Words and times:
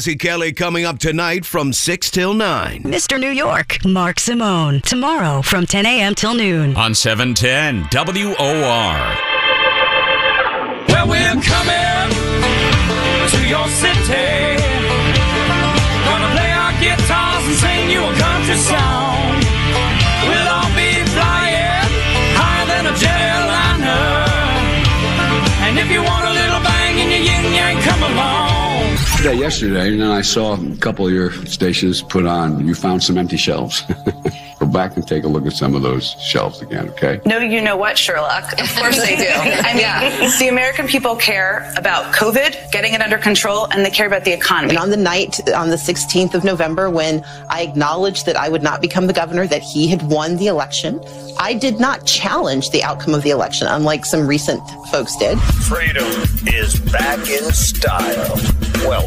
See 0.00 0.16
Kelly 0.16 0.52
coming 0.54 0.86
up 0.86 0.98
tonight 0.98 1.44
from 1.44 1.74
6 1.74 2.10
till 2.10 2.32
9. 2.32 2.84
Mr. 2.84 3.20
New 3.20 3.28
York, 3.28 3.84
Mark 3.84 4.18
Simone. 4.18 4.80
Tomorrow 4.80 5.42
from 5.42 5.66
10 5.66 5.84
a.m. 5.84 6.14
till 6.14 6.32
noon. 6.32 6.74
On 6.74 6.94
710 6.94 7.86
WOR. 7.92 8.34
Well, 10.88 11.06
we're 11.06 11.42
coming 11.42 12.10
to 13.28 13.46
your 13.46 13.68
city. 13.68 14.56
Gonna 16.08 16.30
play 16.32 16.50
our 16.50 16.72
guitars 16.80 17.44
and 17.44 17.56
sing 17.56 17.90
you 17.90 18.02
a 18.02 18.14
country 18.14 18.56
song. 18.56 19.19
Yeah, 29.22 29.32
yesterday, 29.32 29.92
and 29.92 30.00
then 30.00 30.10
I 30.10 30.22
saw 30.22 30.54
a 30.54 30.76
couple 30.78 31.06
of 31.06 31.12
your 31.12 31.30
stations 31.44 32.00
put 32.00 32.24
on, 32.24 32.66
you 32.66 32.74
found 32.74 33.02
some 33.02 33.18
empty 33.18 33.36
shelves. 33.36 33.82
Go 34.58 34.66
back 34.66 34.96
and 34.96 35.06
take 35.06 35.24
a 35.24 35.28
look 35.28 35.44
at 35.46 35.52
some 35.52 35.74
of 35.74 35.82
those 35.82 36.12
shelves 36.22 36.62
again, 36.62 36.88
okay? 36.90 37.20
No, 37.26 37.38
you 37.38 37.60
know 37.60 37.76
what, 37.76 37.98
Sherlock? 37.98 38.58
Of 38.58 38.74
course 38.76 38.96
they 38.96 39.16
do. 39.16 39.28
I 39.30 39.74
mean, 39.74 40.30
the 40.38 40.48
American 40.48 40.86
people 40.86 41.16
care 41.16 41.70
about 41.76 42.14
COVID, 42.14 42.72
getting 42.72 42.94
it 42.94 43.02
under 43.02 43.18
control, 43.18 43.66
and 43.70 43.84
they 43.84 43.90
care 43.90 44.06
about 44.06 44.24
the 44.24 44.32
economy. 44.32 44.70
And 44.70 44.78
on 44.78 44.88
the 44.88 44.96
night, 44.96 45.38
on 45.50 45.68
the 45.68 45.76
16th 45.76 46.32
of 46.32 46.42
November, 46.42 46.88
when 46.88 47.22
I 47.50 47.60
acknowledged 47.60 48.24
that 48.24 48.36
I 48.36 48.48
would 48.48 48.62
not 48.62 48.80
become 48.80 49.06
the 49.06 49.12
governor, 49.12 49.46
that 49.46 49.62
he 49.62 49.86
had 49.86 50.00
won 50.10 50.36
the 50.36 50.46
election, 50.46 50.98
I 51.38 51.52
did 51.52 51.78
not 51.78 52.06
challenge 52.06 52.70
the 52.70 52.82
outcome 52.82 53.14
of 53.14 53.22
the 53.22 53.30
election, 53.30 53.66
unlike 53.66 54.06
some 54.06 54.26
recent 54.26 54.62
folks 54.90 55.14
did. 55.16 55.38
Freedom 55.68 56.06
is 56.46 56.80
back 56.80 57.18
in 57.28 57.52
style. 57.52 58.38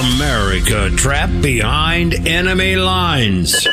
America 0.00 0.88
trapped 0.96 1.42
behind 1.42 2.26
enemy 2.26 2.74
lines. 2.74 3.68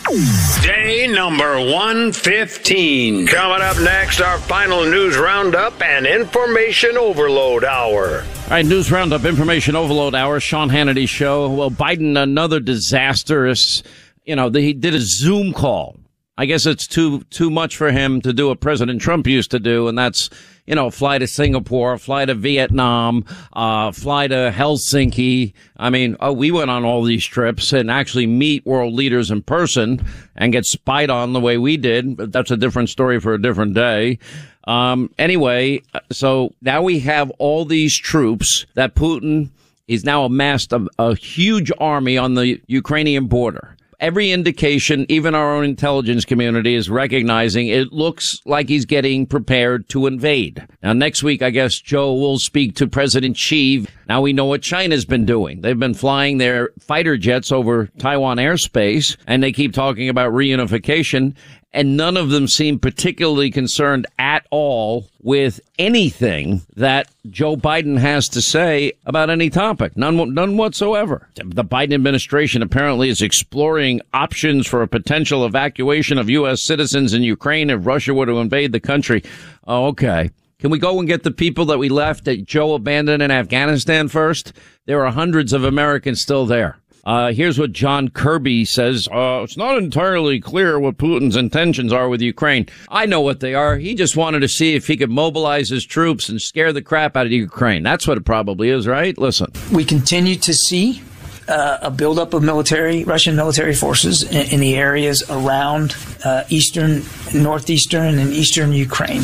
Day 0.61 1.08
number 1.08 1.56
115. 1.56 3.28
Coming 3.28 3.61
up 3.61 3.80
next, 3.80 4.19
our 4.19 4.38
final 4.39 4.84
news 4.84 5.17
roundup 5.17 5.81
and 5.81 6.06
information 6.06 6.97
overload 6.97 7.64
hour. 7.64 8.23
All 8.23 8.50
right, 8.50 8.66
news 8.66 8.92
roundup, 8.92 9.23
information 9.23 9.78
overload 9.78 10.16
hour, 10.16 10.42
Sean 10.42 10.69
Hannity 10.69 11.08
show. 11.08 11.50
Well, 11.50 11.72
Biden, 11.72 12.22
another 12.22 12.59
disastrous, 12.59 13.81
you 14.25 14.36
know, 14.36 14.50
he 14.50 14.73
did 14.73 14.95
a 14.95 15.00
Zoom 15.00 15.53
call. 15.53 15.95
I 16.38 16.45
guess 16.45 16.66
it's 16.66 16.88
too, 16.88 17.22
too 17.30 17.50
much 17.50 17.78
for 17.78 17.89
him 17.89 18.19
to 18.23 18.34
do 18.34 18.50
what 18.50 18.59
President 18.59 19.02
Trump 19.02 19.28
used 19.28 19.52
to 19.52 19.59
do, 19.59 19.88
and 19.88 19.97
that's, 19.97 20.30
you 20.67 20.75
know, 20.75 20.91
fly 20.91 21.17
to 21.17 21.25
Singapore, 21.25 21.97
fly 21.97 22.25
to 22.25 22.35
Vietnam, 22.35 23.25
uh, 23.53 23.91
fly 23.93 24.27
to 24.27 24.53
Helsinki. 24.53 25.53
I 25.77 25.89
mean, 25.89 26.17
oh, 26.19 26.33
we 26.33 26.51
went 26.51 26.69
on 26.69 26.83
all 26.83 27.03
these 27.03 27.25
trips 27.25 27.71
and 27.71 27.89
actually 27.89 28.27
meet 28.27 28.65
world 28.65 28.93
leaders 28.93 29.31
in 29.31 29.41
person 29.41 30.05
and 30.35 30.51
get 30.51 30.65
spied 30.65 31.09
on 31.09 31.31
the 31.31 31.39
way 31.39 31.57
we 31.57 31.77
did. 31.77 32.17
But 32.17 32.33
that's 32.33 32.51
a 32.51 32.57
different 32.57 32.89
story 32.89 33.19
for 33.19 33.33
a 33.33 33.41
different 33.41 33.73
day. 33.73 34.19
Um, 34.66 35.09
anyway, 35.17 35.81
so 36.11 36.53
now 36.61 36.81
we 36.81 37.00
have 37.00 37.31
all 37.39 37.63
these 37.63 37.97
troops 37.97 38.66
that 38.73 38.95
Putin 38.95 39.50
is 39.88 40.03
now 40.03 40.25
amassed 40.25 40.73
a, 40.73 40.85
a 41.00 41.16
huge 41.16 41.72
army 41.79 42.17
on 42.17 42.33
the 42.33 42.59
Ukrainian 42.67 43.27
border 43.27 43.76
every 44.00 44.31
indication, 44.31 45.06
even 45.09 45.35
our 45.35 45.56
own 45.56 45.63
intelligence 45.63 46.25
community 46.25 46.75
is 46.75 46.90
recognizing 46.90 47.68
it 47.68 47.91
looks 47.91 48.41
like 48.46 48.69
he's 48.69 48.85
getting 48.85 49.25
prepared 49.25 49.90
to 49.90 50.08
invade. 50.08 50.66
Now, 50.84 50.94
next 50.94 51.24
week, 51.24 51.41
I 51.41 51.50
guess 51.50 51.80
Joe 51.80 52.13
will 52.13 52.40
speak 52.40 52.75
to 52.75 52.88
President 52.88 53.38
Xi. 53.38 53.88
Now 54.07 54.22
we 54.22 54.34
know 54.34 54.46
what 54.46 54.62
China's 54.62 55.06
been 55.06 55.25
doing. 55.25 55.62
They've 55.62 55.78
been 55.78 55.94
flying 55.94 56.38
their 56.38 56.69
fighter 56.80 57.18
jets 57.18 57.52
over 57.52 57.88
Taiwan 57.97 58.38
airspace 58.38 59.18
and 59.28 59.44
they 59.44 59.52
keep 59.52 59.74
talking 59.74 60.09
about 60.09 60.31
reunification 60.31 61.36
and 61.73 61.97
none 61.97 62.17
of 62.17 62.29
them 62.29 62.47
seem 62.47 62.79
particularly 62.79 63.51
concerned 63.51 64.07
at 64.17 64.45
all 64.51 65.09
with 65.22 65.59
anything 65.78 66.61
that 66.75 67.09
Joe 67.29 67.55
Biden 67.55 68.00
has 68.00 68.29
to 68.29 68.41
say 68.41 68.94
about 69.05 69.29
any 69.29 69.50
topic. 69.50 69.97
None, 69.97 70.33
none 70.33 70.57
whatsoever. 70.57 71.29
The 71.35 71.66
Biden 71.66 71.94
administration 71.94 72.61
apparently 72.61 73.09
is 73.09 73.22
exploring 73.22 74.01
options 74.13 74.66
for 74.66 74.81
a 74.81 74.88
potential 74.88 75.45
evacuation 75.45 76.17
of 76.17 76.29
U.S. 76.29 76.61
citizens 76.61 77.13
in 77.13 77.23
Ukraine 77.23 77.69
if 77.69 77.85
Russia 77.85 78.13
were 78.13 78.25
to 78.25 78.39
invade 78.39 78.72
the 78.72 78.79
country. 78.79 79.23
Oh, 79.67 79.88
okay. 79.88 80.31
Can 80.59 80.72
we 80.72 80.79
go 80.79 80.97
and 80.97 81.07
get 81.07 81.22
the 81.22 81.31
people 81.31 81.66
that 81.66 81.77
we 81.77 81.89
left 81.89 82.25
that 82.25 82.45
Joe 82.45 82.73
abandoned 82.73 83.22
in 83.22 83.29
Afghanistan 83.29 84.07
first? 84.07 84.53
There 84.85 85.06
are 85.06 85.11
hundreds 85.11 85.53
of 85.53 85.63
Americans 85.63 86.22
still 86.22 86.47
there. 86.47 86.79
Uh, 87.06 87.31
here's 87.31 87.58
what 87.58 87.72
John 87.72 88.09
Kirby 88.09 88.66
says. 88.66 89.08
Uh, 89.08 89.41
it's 89.44 89.58
not 89.58 89.78
entirely 89.78 90.40
clear 90.40 90.80
what 90.80 90.97
Putin's 90.97 91.35
intentions 91.35 91.94
are 91.94 92.09
with 92.09 92.22
Ukraine. 92.22 92.68
I 92.90 93.06
know 93.06 93.22
what 93.22 93.40
they 93.40 93.53
are. 93.53 93.78
He 93.78 93.96
just 93.96 94.18
wanted 94.18 94.40
to 94.40 94.47
see 94.47 94.75
if 94.75 94.88
he 94.88 94.97
could 94.97 95.09
mobilize 95.09 95.69
his 95.69 95.86
troops 95.86 96.30
and 96.30 96.41
scare 96.41 96.74
the 96.74 96.81
crap 96.81 97.16
out 97.16 97.25
of 97.25 97.31
Ukraine. 97.31 97.84
That's 97.84 98.07
what 98.07 98.18
it 98.18 98.25
probably 98.25 98.69
is, 98.69 98.88
right? 98.88 99.18
Listen. 99.18 99.52
We 99.72 99.86
continue 99.86 100.36
to 100.36 100.53
see 100.53 101.02
uh, 101.47 101.80
a 101.81 101.91
buildup 101.91 102.34
of 102.34 102.44
military, 102.44 103.03
Russian 103.03 103.35
military 103.35 103.74
forces 103.74 104.24
in, 104.24 104.53
in 104.53 104.59
the 104.59 104.75
areas 104.75 105.24
around 105.30 105.96
uh, 106.24 106.44
eastern, 106.50 107.03
northeastern, 107.34 108.19
and 108.19 108.31
eastern 108.31 108.74
Ukraine, 108.74 109.24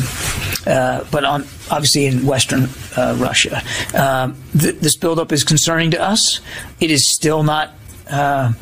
uh, 0.66 1.04
but 1.10 1.24
on 1.24 1.42
obviously 1.70 2.06
in 2.06 2.26
western 2.26 2.68
uh, 2.96 3.16
Russia. 3.18 3.62
Um, 3.94 4.36
th- 4.58 4.76
this 4.76 4.96
buildup 4.96 5.32
is 5.32 5.44
concerning 5.44 5.90
to 5.92 6.00
us. 6.00 6.40
It 6.80 6.90
is 6.90 7.08
still 7.08 7.42
not. 7.42 7.72
Uh, 8.08 8.52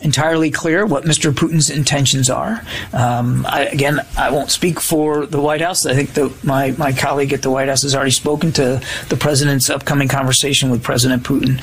entirely 0.00 0.50
clear 0.50 0.84
what 0.84 1.04
Mr. 1.04 1.32
Putin's 1.32 1.70
intentions 1.70 2.28
are. 2.28 2.62
Um, 2.92 3.46
I, 3.48 3.64
again, 3.64 4.00
I 4.18 4.30
won't 4.30 4.50
speak 4.50 4.78
for 4.78 5.24
the 5.24 5.40
White 5.40 5.62
House. 5.62 5.86
I 5.86 5.94
think 5.94 6.12
the, 6.12 6.32
my, 6.42 6.72
my 6.72 6.92
colleague 6.92 7.32
at 7.32 7.40
the 7.40 7.50
White 7.50 7.68
House 7.68 7.82
has 7.82 7.94
already 7.94 8.10
spoken 8.10 8.52
to 8.52 8.82
the 9.08 9.16
president's 9.16 9.70
upcoming 9.70 10.08
conversation 10.08 10.70
with 10.70 10.82
President 10.82 11.22
Putin. 11.22 11.58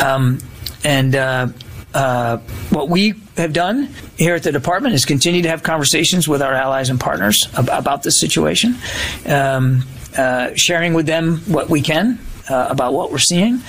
Um, 0.00 0.40
and 0.84 1.14
uh, 1.14 1.48
uh, 1.94 2.38
what 2.70 2.88
we 2.88 3.14
have 3.36 3.52
done 3.52 3.88
here 4.16 4.34
at 4.34 4.42
the 4.42 4.52
department 4.52 4.94
is 4.94 5.04
continue 5.04 5.42
to 5.42 5.48
have 5.48 5.62
conversations 5.62 6.28
with 6.28 6.42
our 6.42 6.52
allies 6.52 6.90
and 6.90 7.00
partners 7.00 7.48
ab- 7.56 7.68
about 7.70 8.02
this 8.02 8.20
situation, 8.20 8.76
um, 9.26 9.82
uh, 10.16 10.54
sharing 10.54 10.94
with 10.94 11.06
them 11.06 11.38
what 11.46 11.68
we 11.68 11.80
can. 11.80 12.18
Uh, 12.48 12.68
about 12.70 12.92
what 12.92 13.10
we're 13.10 13.18
seeing, 13.18 13.60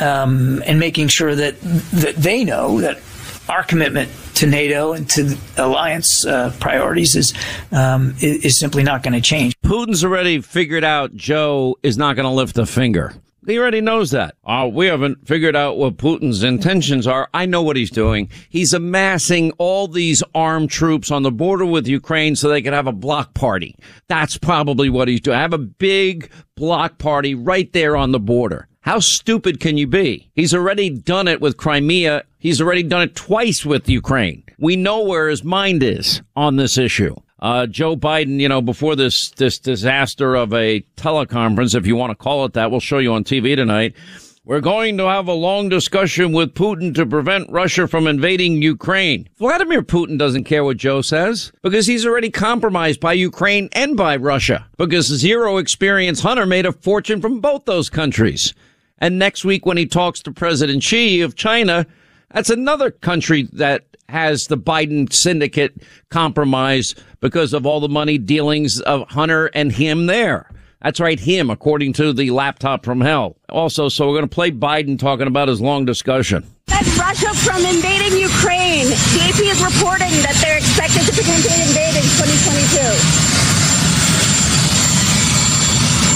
um, 0.00 0.62
and 0.64 0.80
making 0.80 1.06
sure 1.06 1.34
that 1.34 1.60
that 1.60 2.16
they 2.16 2.44
know 2.44 2.80
that 2.80 2.98
our 3.46 3.62
commitment 3.62 4.10
to 4.36 4.46
NATO 4.46 4.94
and 4.94 5.08
to 5.10 5.36
alliance 5.58 6.24
uh, 6.24 6.50
priorities 6.58 7.14
is, 7.14 7.34
um, 7.72 8.14
is 8.20 8.44
is 8.44 8.58
simply 8.58 8.82
not 8.82 9.02
going 9.02 9.12
to 9.12 9.20
change. 9.20 9.54
Putin's 9.62 10.02
already 10.02 10.40
figured 10.40 10.82
out 10.82 11.14
Joe 11.14 11.76
is 11.82 11.98
not 11.98 12.16
going 12.16 12.24
to 12.24 12.32
lift 12.32 12.56
a 12.56 12.64
finger. 12.64 13.12
He 13.46 13.58
already 13.58 13.80
knows 13.80 14.12
that. 14.12 14.36
Uh, 14.44 14.70
we 14.72 14.86
haven't 14.86 15.26
figured 15.26 15.56
out 15.56 15.76
what 15.76 15.96
Putin's 15.96 16.44
intentions 16.44 17.08
are. 17.08 17.28
I 17.34 17.44
know 17.46 17.62
what 17.62 17.76
he's 17.76 17.90
doing. 17.90 18.28
He's 18.48 18.72
amassing 18.72 19.50
all 19.58 19.88
these 19.88 20.22
armed 20.32 20.70
troops 20.70 21.10
on 21.10 21.24
the 21.24 21.32
border 21.32 21.66
with 21.66 21.88
Ukraine 21.88 22.36
so 22.36 22.48
they 22.48 22.62
can 22.62 22.72
have 22.72 22.86
a 22.86 22.92
block 22.92 23.34
party. 23.34 23.76
That's 24.06 24.38
probably 24.38 24.90
what 24.90 25.08
he's 25.08 25.20
doing. 25.20 25.38
Have 25.38 25.52
a 25.52 25.58
big 25.58 26.30
block 26.56 26.98
party 26.98 27.34
right 27.34 27.72
there 27.72 27.96
on 27.96 28.12
the 28.12 28.20
border. 28.20 28.68
How 28.82 29.00
stupid 29.00 29.58
can 29.60 29.76
you 29.76 29.86
be? 29.86 30.30
He's 30.34 30.54
already 30.54 30.90
done 30.90 31.28
it 31.28 31.40
with 31.40 31.56
Crimea. 31.56 32.24
He's 32.38 32.60
already 32.60 32.82
done 32.82 33.02
it 33.02 33.14
twice 33.14 33.64
with 33.64 33.88
Ukraine. 33.88 34.44
We 34.58 34.76
know 34.76 35.02
where 35.02 35.28
his 35.28 35.42
mind 35.42 35.82
is 35.82 36.22
on 36.36 36.56
this 36.56 36.78
issue. 36.78 37.16
Uh, 37.42 37.66
Joe 37.66 37.96
Biden, 37.96 38.38
you 38.38 38.48
know, 38.48 38.62
before 38.62 38.94
this, 38.94 39.30
this 39.30 39.58
disaster 39.58 40.36
of 40.36 40.54
a 40.54 40.80
teleconference, 40.96 41.74
if 41.74 41.88
you 41.88 41.96
want 41.96 42.12
to 42.12 42.14
call 42.14 42.44
it 42.44 42.52
that, 42.52 42.70
we'll 42.70 42.78
show 42.78 42.98
you 42.98 43.12
on 43.14 43.24
TV 43.24 43.56
tonight. 43.56 43.96
We're 44.44 44.60
going 44.60 44.96
to 44.98 45.06
have 45.06 45.26
a 45.26 45.32
long 45.32 45.68
discussion 45.68 46.32
with 46.32 46.54
Putin 46.54 46.94
to 46.94 47.04
prevent 47.04 47.50
Russia 47.50 47.88
from 47.88 48.06
invading 48.06 48.62
Ukraine. 48.62 49.28
Vladimir 49.38 49.82
Putin 49.82 50.18
doesn't 50.18 50.44
care 50.44 50.62
what 50.62 50.76
Joe 50.76 51.02
says 51.02 51.50
because 51.62 51.88
he's 51.88 52.06
already 52.06 52.30
compromised 52.30 53.00
by 53.00 53.12
Ukraine 53.12 53.68
and 53.72 53.96
by 53.96 54.16
Russia 54.16 54.68
because 54.78 55.06
zero 55.06 55.56
experience 55.56 56.20
Hunter 56.20 56.46
made 56.46 56.66
a 56.66 56.72
fortune 56.72 57.20
from 57.20 57.40
both 57.40 57.64
those 57.64 57.90
countries. 57.90 58.54
And 58.98 59.18
next 59.18 59.44
week 59.44 59.66
when 59.66 59.76
he 59.76 59.86
talks 59.86 60.22
to 60.22 60.32
President 60.32 60.84
Xi 60.84 61.20
of 61.22 61.34
China, 61.34 61.86
That's 62.32 62.50
another 62.50 62.90
country 62.90 63.48
that 63.52 63.84
has 64.08 64.46
the 64.46 64.58
Biden 64.58 65.12
syndicate 65.12 65.74
compromise 66.10 66.94
because 67.20 67.52
of 67.52 67.66
all 67.66 67.80
the 67.80 67.88
money 67.88 68.18
dealings 68.18 68.80
of 68.80 69.08
Hunter 69.10 69.46
and 69.54 69.72
him 69.72 70.06
there. 70.06 70.50
That's 70.82 70.98
right, 70.98 71.18
him, 71.18 71.48
according 71.48 71.92
to 71.94 72.12
the 72.12 72.30
laptop 72.30 72.84
from 72.84 73.00
hell. 73.00 73.36
Also, 73.48 73.88
so 73.88 74.06
we're 74.08 74.18
going 74.18 74.28
to 74.28 74.34
play 74.34 74.50
Biden 74.50 74.98
talking 74.98 75.28
about 75.28 75.48
his 75.48 75.60
long 75.60 75.84
discussion. 75.84 76.44
That 76.66 76.82
Russia 76.98 77.30
from 77.46 77.62
invading 77.64 78.18
Ukraine. 78.18 78.90
The 78.90 79.20
AP 79.30 79.40
is 79.46 79.62
reporting 79.62 80.10
that 80.26 80.34
they're 80.42 80.58
expected 80.58 81.06
to 81.06 81.12
potentially 81.14 81.62
invade 81.62 81.94
in 81.94 82.02
2022. 82.18 83.22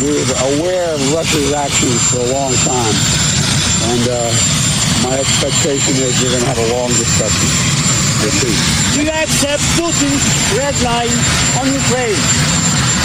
We're 0.02 0.26
aware 0.58 0.94
of 0.94 1.00
Russia's 1.14 1.52
actions 1.54 2.02
for 2.10 2.18
a 2.26 2.30
long 2.34 2.52
time. 2.66 2.96
And 3.86 4.02
uh, 4.10 4.65
my 5.06 5.18
expectation 5.18 5.94
is 6.02 6.18
we're 6.20 6.30
going 6.30 6.42
to 6.42 6.50
have 6.50 6.58
a 6.58 6.68
long 6.74 6.90
discussion. 6.90 7.48
We'll. 8.26 8.32
Do 8.94 9.02
you 9.02 9.10
accept 9.10 9.62
Putin's 9.78 10.24
red 10.58 10.74
line 10.82 11.14
on 11.60 11.66
Ukraine? 11.70 12.18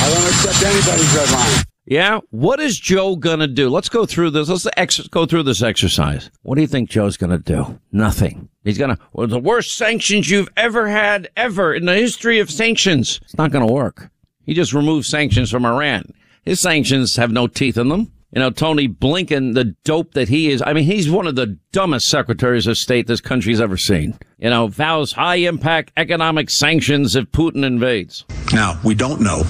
I 0.02 0.10
don't 0.10 0.28
accept 0.34 0.64
anybody's 0.64 1.16
red 1.16 1.30
line. 1.32 1.66
Yeah, 1.86 2.20
what 2.30 2.60
is 2.60 2.80
Joe 2.80 3.16
gonna 3.16 3.48
do? 3.48 3.68
Let's 3.70 3.90
go 3.90 4.06
through 4.06 4.30
this. 4.30 4.48
Let's 4.48 4.68
ex- 4.78 5.08
go 5.08 5.26
through 5.26 5.44
this 5.44 5.62
exercise. 5.62 6.32
What 6.44 6.56
do 6.56 6.62
you 6.62 6.68
think 6.68 6.90
Joe's 6.90 7.18
gonna 7.18 7.40
do? 7.40 7.80
Nothing. 7.92 8.50
He's 8.64 8.78
gonna 8.78 8.98
well, 9.14 9.28
the 9.28 9.40
worst 9.40 9.76
sanctions 9.76 10.30
you've 10.30 10.48
ever 10.56 10.88
had 10.88 11.30
ever 11.36 11.74
in 11.74 11.86
the 11.86 11.96
history 11.96 12.40
of 12.40 12.50
sanctions. 12.50 13.20
It's 13.24 13.38
not 13.38 13.52
gonna 13.52 13.72
work. 13.72 14.10
He 14.46 14.54
just 14.54 14.74
removed 14.74 15.06
sanctions 15.08 15.52
from 15.52 15.66
Iran. 15.66 16.14
His 16.44 16.62
sanctions 16.62 17.18
have 17.18 17.32
no 17.32 17.48
teeth 17.48 17.78
in 17.78 17.90
them. 17.90 18.12
You 18.34 18.40
know, 18.40 18.50
Tony 18.50 18.88
Blinken, 18.88 19.56
the 19.56 19.76
dope 19.84 20.14
that 20.14 20.30
he 20.30 20.52
is. 20.52 20.64
I 20.66 20.72
mean, 20.72 20.86
he's 20.86 21.12
one 21.12 21.28
of 21.28 21.36
the 21.36 21.58
dumbest 21.74 22.08
secretaries 22.08 22.66
of 22.66 22.78
state 22.78 23.06
this 23.06 23.20
country's 23.20 23.60
ever 23.60 23.76
seen. 23.76 24.18
You 24.38 24.50
know, 24.50 24.68
vows 24.68 25.12
high 25.12 25.36
impact 25.36 25.92
economic 25.98 26.50
sanctions 26.50 27.18
if 27.18 27.26
Putin 27.32 27.66
invades. 27.66 28.24
Now, 28.54 28.80
we 28.86 28.96
don't 28.96 29.20
know 29.20 29.44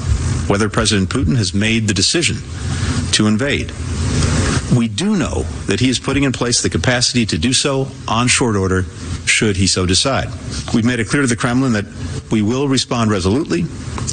whether 0.48 0.68
President 0.68 1.10
Putin 1.10 1.38
has 1.38 1.54
made 1.54 1.88
the 1.88 1.94
decision 1.94 2.38
to 3.12 3.28
invade. 3.28 3.72
We 4.75 4.88
do 4.88 5.16
know 5.16 5.44
that 5.68 5.80
he 5.80 5.89
is 5.89 6.00
putting 6.00 6.24
in 6.24 6.31
place 6.31 6.63
the 6.63 6.69
capacity 6.69 7.25
to 7.28 7.38
do 7.38 7.54
so 7.54 7.88
on 8.07 8.28
short 8.28 8.56
order 8.56 8.83
should 9.25 9.57
he 9.57 9.68
so 9.68 9.86
decide. 9.86 10.30
We've 10.74 10.86
made 10.86 11.00
it 11.00 11.07
clear 11.07 11.22
to 11.22 11.28
the 11.28 11.36
Kremlin 11.36 11.74
that 11.74 11.86
we 12.31 12.42
will 12.42 12.68
respond 12.68 13.12
resolutely, 13.12 13.66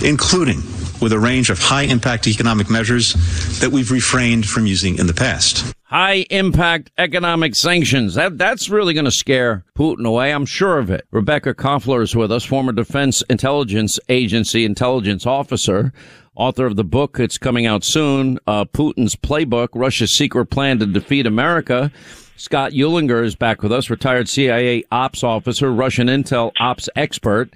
including 0.04 0.62
with 1.00 1.12
a 1.12 1.18
range 1.18 1.50
of 1.50 1.58
high 1.58 1.82
impact 1.82 2.26
economic 2.26 2.70
measures 2.70 3.14
that 3.60 3.70
we've 3.70 3.90
refrained 3.90 4.46
from 4.46 4.66
using 4.66 4.98
in 4.98 5.06
the 5.06 5.14
past. 5.14 5.74
High 5.84 6.26
impact 6.30 6.90
economic 6.98 7.54
sanctions. 7.54 8.14
That, 8.14 8.36
that's 8.36 8.68
really 8.68 8.92
going 8.92 9.06
to 9.06 9.10
scare 9.10 9.64
Putin 9.74 10.06
away. 10.06 10.32
I'm 10.32 10.44
sure 10.44 10.78
of 10.78 10.90
it. 10.90 11.06
Rebekah 11.10 11.54
Koffler 11.54 12.02
is 12.02 12.14
with 12.14 12.30
us, 12.30 12.44
former 12.44 12.72
Defense 12.72 13.22
Intelligence 13.30 13.98
Agency 14.10 14.66
intelligence 14.66 15.24
officer, 15.24 15.94
author 16.34 16.66
of 16.66 16.76
the 16.76 16.84
book. 16.84 17.18
It's 17.18 17.38
coming 17.38 17.64
out 17.64 17.84
soon. 17.84 18.38
Uh, 18.46 18.66
Putin's 18.66 19.16
Playbook, 19.16 19.68
Russia's 19.74 20.14
Secret 20.14 20.46
Plan 20.46 20.78
to 20.78 20.86
Defeat 20.86 21.26
America. 21.26 21.90
Scott 22.36 22.72
Uehlinger 22.72 23.24
is 23.24 23.34
back 23.34 23.62
with 23.62 23.72
us, 23.72 23.90
retired 23.90 24.28
CIA 24.28 24.84
ops 24.92 25.24
officer, 25.24 25.72
Russian 25.72 26.06
intel 26.06 26.52
ops 26.60 26.88
expert. 26.94 27.54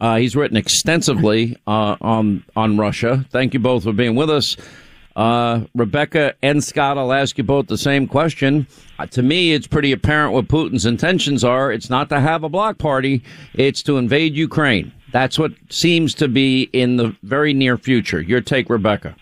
Uh, 0.00 0.16
he's 0.16 0.36
written 0.36 0.56
extensively 0.56 1.56
uh, 1.66 1.96
on 2.00 2.44
on 2.54 2.76
Russia. 2.76 3.24
Thank 3.30 3.54
you 3.54 3.60
both 3.60 3.84
for 3.84 3.92
being 3.92 4.14
with 4.14 4.30
us. 4.30 4.56
Uh, 5.16 5.64
Rebekah 5.74 6.34
and 6.42 6.62
Scott, 6.62 6.98
I'll 6.98 7.12
ask 7.12 7.38
you 7.38 7.44
both 7.44 7.68
the 7.68 7.78
same 7.78 8.06
question. 8.06 8.66
Uh, 8.98 9.06
to 9.06 9.22
me, 9.22 9.54
it's 9.54 9.66
pretty 9.66 9.92
apparent 9.92 10.34
what 10.34 10.46
Putin's 10.46 10.84
intentions 10.84 11.42
are. 11.42 11.72
It's 11.72 11.88
not 11.88 12.10
to 12.10 12.20
have 12.20 12.44
a 12.44 12.50
block 12.50 12.76
party. 12.76 13.22
It's 13.54 13.82
to 13.84 13.96
invade 13.96 14.36
Ukraine. 14.36 14.92
That's 15.12 15.38
what 15.38 15.52
seems 15.70 16.12
to 16.14 16.28
be 16.28 16.64
in 16.74 16.98
the 16.98 17.16
very 17.22 17.54
near 17.54 17.78
future. 17.78 18.20
Your 18.20 18.42
take, 18.42 18.68
Rebekah. 18.68 19.16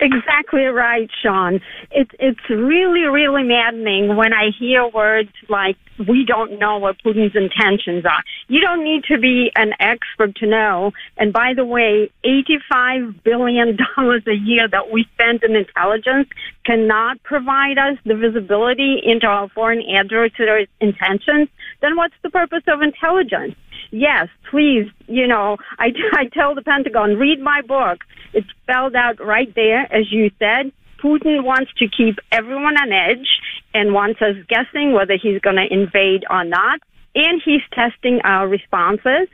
Exactly 0.00 0.64
right, 0.64 1.08
Sean. 1.22 1.60
It's 1.90 2.10
it's 2.18 2.40
really 2.50 3.04
really 3.04 3.42
maddening 3.42 4.16
when 4.16 4.32
I 4.32 4.50
hear 4.58 4.86
words 4.88 5.30
like 5.48 5.76
we 6.08 6.24
don't 6.26 6.58
know 6.58 6.78
what 6.78 6.96
Putin's 7.04 7.36
intentions 7.36 8.04
are. 8.04 8.22
You 8.48 8.60
don't 8.60 8.82
need 8.82 9.04
to 9.04 9.18
be 9.18 9.52
an 9.56 9.72
expert 9.78 10.34
to 10.36 10.46
know. 10.46 10.92
And 11.16 11.32
by 11.32 11.52
the 11.54 11.64
way, 11.64 12.10
eighty-five 12.24 13.22
billion 13.22 13.76
dollars 13.96 14.22
a 14.26 14.34
year 14.34 14.68
that 14.68 14.90
we 14.90 15.06
spend 15.14 15.42
in 15.44 15.54
intelligence 15.56 16.28
cannot 16.64 17.22
provide 17.22 17.78
us 17.78 17.96
the 18.04 18.16
visibility 18.16 19.00
into 19.04 19.26
our 19.26 19.48
foreign 19.50 19.82
adversaries' 19.94 20.68
intentions. 20.80 21.48
Then 21.80 21.96
what's 21.96 22.14
the 22.22 22.30
purpose 22.30 22.62
of 22.66 22.82
intelligence? 22.82 23.54
Yes, 23.90 24.28
please, 24.50 24.90
you 25.06 25.26
know, 25.26 25.56
I, 25.78 25.92
I 26.12 26.26
tell 26.26 26.54
the 26.54 26.62
Pentagon, 26.62 27.16
read 27.16 27.40
my 27.40 27.62
book. 27.62 28.00
It's 28.32 28.48
spelled 28.62 28.94
out 28.94 29.24
right 29.24 29.52
there, 29.54 29.92
as 29.92 30.10
you 30.10 30.30
said. 30.38 30.72
Putin 31.02 31.44
wants 31.44 31.70
to 31.78 31.86
keep 31.86 32.18
everyone 32.32 32.76
on 32.78 32.90
edge 32.92 33.28
and 33.74 33.92
wants 33.92 34.22
us 34.22 34.36
guessing 34.48 34.92
whether 34.92 35.18
he's 35.20 35.40
going 35.40 35.56
to 35.56 35.66
invade 35.70 36.24
or 36.30 36.44
not. 36.44 36.80
And 37.16 37.40
he's 37.44 37.60
testing 37.72 38.20
our 38.24 38.48
responses 38.48 39.28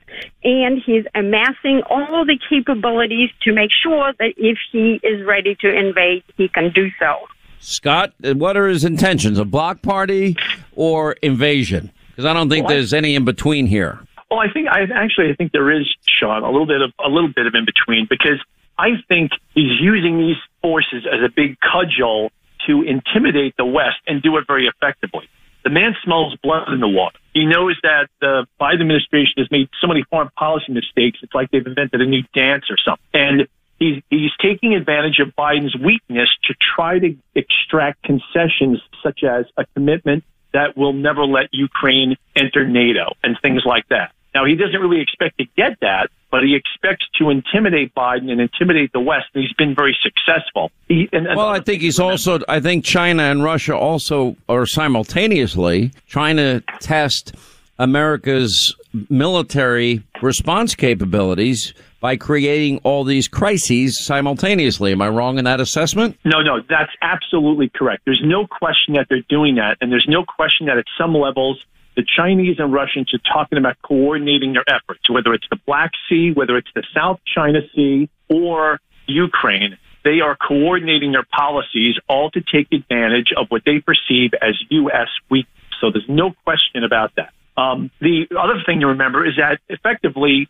and 0.44 0.82
he's 0.84 1.04
amassing 1.14 1.80
all 1.88 2.26
the 2.26 2.38
capabilities 2.48 3.30
to 3.42 3.54
make 3.54 3.70
sure 3.70 4.12
that 4.18 4.34
if 4.36 4.58
he 4.70 5.00
is 5.02 5.24
ready 5.26 5.56
to 5.60 5.72
invade, 5.72 6.22
he 6.36 6.48
can 6.48 6.72
do 6.72 6.90
so. 6.98 7.16
Scott, 7.60 8.12
uh, 8.24 8.34
what 8.34 8.56
are 8.56 8.68
his 8.68 8.84
intentions? 8.84 9.38
A 9.38 9.44
block 9.44 9.80
party 9.80 10.36
or 10.72 11.12
invasion? 11.22 11.90
Because 12.08 12.24
I 12.24 12.34
don't 12.34 12.50
think 12.50 12.68
there's 12.68 12.92
any 12.92 13.14
in 13.14 13.24
between 13.24 13.66
here. 13.66 14.00
Well, 14.30 14.38
I 14.38 14.52
think 14.52 14.68
I 14.68 14.82
actually 14.94 15.30
I 15.30 15.34
think 15.34 15.52
there 15.52 15.70
is 15.72 15.86
Sean 16.06 16.44
a 16.44 16.50
little 16.50 16.66
bit 16.66 16.80
of 16.80 16.92
a 17.04 17.08
little 17.08 17.32
bit 17.34 17.46
of 17.46 17.54
in 17.54 17.64
between 17.64 18.06
because 18.08 18.38
I 18.78 18.90
think 19.08 19.32
he's 19.54 19.80
using 19.80 20.18
these 20.18 20.36
forces 20.62 21.04
as 21.04 21.20
a 21.24 21.28
big 21.28 21.58
cudgel 21.60 22.30
to 22.66 22.82
intimidate 22.82 23.56
the 23.56 23.64
West 23.64 23.98
and 24.06 24.22
do 24.22 24.36
it 24.36 24.46
very 24.46 24.66
effectively. 24.66 25.28
The 25.64 25.70
man 25.70 25.94
smells 26.02 26.36
blood 26.42 26.72
in 26.72 26.80
the 26.80 26.88
water. 26.88 27.18
He 27.34 27.44
knows 27.44 27.76
that 27.82 28.08
the 28.20 28.46
Biden 28.60 28.80
administration 28.80 29.34
has 29.38 29.50
made 29.50 29.68
so 29.80 29.86
many 29.86 30.04
foreign 30.04 30.30
policy 30.30 30.72
mistakes. 30.72 31.18
It's 31.22 31.34
like 31.34 31.50
they've 31.50 31.66
invented 31.66 32.00
a 32.00 32.06
new 32.06 32.22
dance 32.34 32.64
or 32.70 32.76
something. 32.78 33.04
And 33.12 33.48
he's, 33.78 34.02
he's 34.08 34.30
taking 34.40 34.74
advantage 34.74 35.18
of 35.18 35.34
Biden's 35.36 35.76
weakness 35.76 36.30
to 36.44 36.54
try 36.74 36.98
to 36.98 37.14
extract 37.34 38.02
concessions 38.04 38.80
such 39.02 39.22
as 39.22 39.46
a 39.58 39.66
commitment 39.74 40.24
that 40.52 40.76
will 40.76 40.94
never 40.94 41.24
let 41.24 41.52
Ukraine 41.52 42.16
enter 42.34 42.66
NATO 42.66 43.12
and 43.22 43.36
things 43.42 43.62
like 43.66 43.86
that. 43.88 44.12
Now, 44.34 44.44
he 44.44 44.54
doesn't 44.54 44.80
really 44.80 45.00
expect 45.00 45.38
to 45.38 45.44
get 45.56 45.78
that, 45.80 46.08
but 46.30 46.44
he 46.44 46.54
expects 46.54 47.06
to 47.18 47.30
intimidate 47.30 47.94
Biden 47.94 48.30
and 48.30 48.40
intimidate 48.40 48.92
the 48.92 49.00
West, 49.00 49.26
and 49.34 49.42
he's 49.42 49.52
been 49.54 49.74
very 49.74 49.96
successful. 50.02 50.70
He, 50.88 51.08
and, 51.12 51.26
and 51.26 51.36
Well, 51.36 51.48
I 51.48 51.60
think 51.60 51.82
he's 51.82 51.98
also, 51.98 52.38
I 52.48 52.60
think 52.60 52.84
China 52.84 53.24
and 53.24 53.42
Russia 53.42 53.76
also 53.76 54.36
are 54.48 54.66
simultaneously 54.66 55.92
trying 56.08 56.36
to 56.36 56.62
test 56.78 57.34
America's 57.78 58.76
military 59.08 60.02
response 60.22 60.74
capabilities 60.74 61.74
by 62.00 62.16
creating 62.16 62.80
all 62.82 63.04
these 63.04 63.28
crises 63.28 63.98
simultaneously. 63.98 64.92
Am 64.92 65.02
I 65.02 65.08
wrong 65.08 65.38
in 65.38 65.44
that 65.44 65.60
assessment? 65.60 66.18
No, 66.24 66.40
no, 66.40 66.60
that's 66.68 66.92
absolutely 67.02 67.68
correct. 67.68 68.02
There's 68.04 68.22
no 68.24 68.46
question 68.46 68.94
that 68.94 69.06
they're 69.08 69.24
doing 69.28 69.56
that, 69.56 69.76
and 69.80 69.92
there's 69.92 70.08
no 70.08 70.24
question 70.24 70.66
that 70.66 70.78
at 70.78 70.86
some 70.96 71.14
levels, 71.14 71.64
the 71.96 72.04
Chinese 72.04 72.56
and 72.58 72.72
Russians 72.72 73.12
are 73.14 73.32
talking 73.32 73.58
about 73.58 73.76
coordinating 73.82 74.52
their 74.52 74.64
efforts, 74.68 75.08
whether 75.10 75.34
it's 75.34 75.46
the 75.50 75.58
Black 75.66 75.92
Sea, 76.08 76.32
whether 76.32 76.56
it's 76.56 76.70
the 76.74 76.84
South 76.94 77.20
China 77.26 77.60
Sea, 77.74 78.08
or 78.28 78.80
Ukraine. 79.06 79.76
They 80.04 80.20
are 80.20 80.36
coordinating 80.36 81.12
their 81.12 81.26
policies 81.30 81.96
all 82.08 82.30
to 82.30 82.40
take 82.40 82.68
advantage 82.72 83.32
of 83.36 83.46
what 83.48 83.62
they 83.66 83.80
perceive 83.80 84.32
as 84.40 84.54
U.S. 84.70 85.08
weakness. 85.28 85.52
So 85.80 85.90
there's 85.90 86.08
no 86.08 86.32
question 86.44 86.84
about 86.84 87.12
that. 87.16 87.32
Um, 87.56 87.90
the 88.00 88.26
other 88.38 88.62
thing 88.64 88.80
to 88.80 88.86
remember 88.86 89.26
is 89.26 89.36
that 89.36 89.60
effectively 89.68 90.48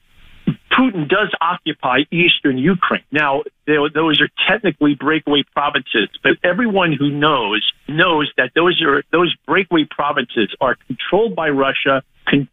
Putin 0.73 1.09
does 1.09 1.33
occupy 1.41 2.01
eastern 2.11 2.59
Ukraine. 2.59 3.03
Now, 3.11 3.43
those 3.67 4.21
are 4.21 4.29
technically 4.49 4.95
breakaway 4.95 5.43
provinces, 5.53 6.09
but 6.23 6.33
everyone 6.43 6.93
who 6.93 7.11
knows 7.11 7.71
knows 7.89 8.33
that 8.37 8.53
those 8.55 8.81
are 8.83 9.03
those 9.13 9.35
breakaway 9.47 9.85
provinces 9.85 10.55
are 10.61 10.77
controlled 10.87 11.35
by 11.35 11.49
Russia. 11.51 12.03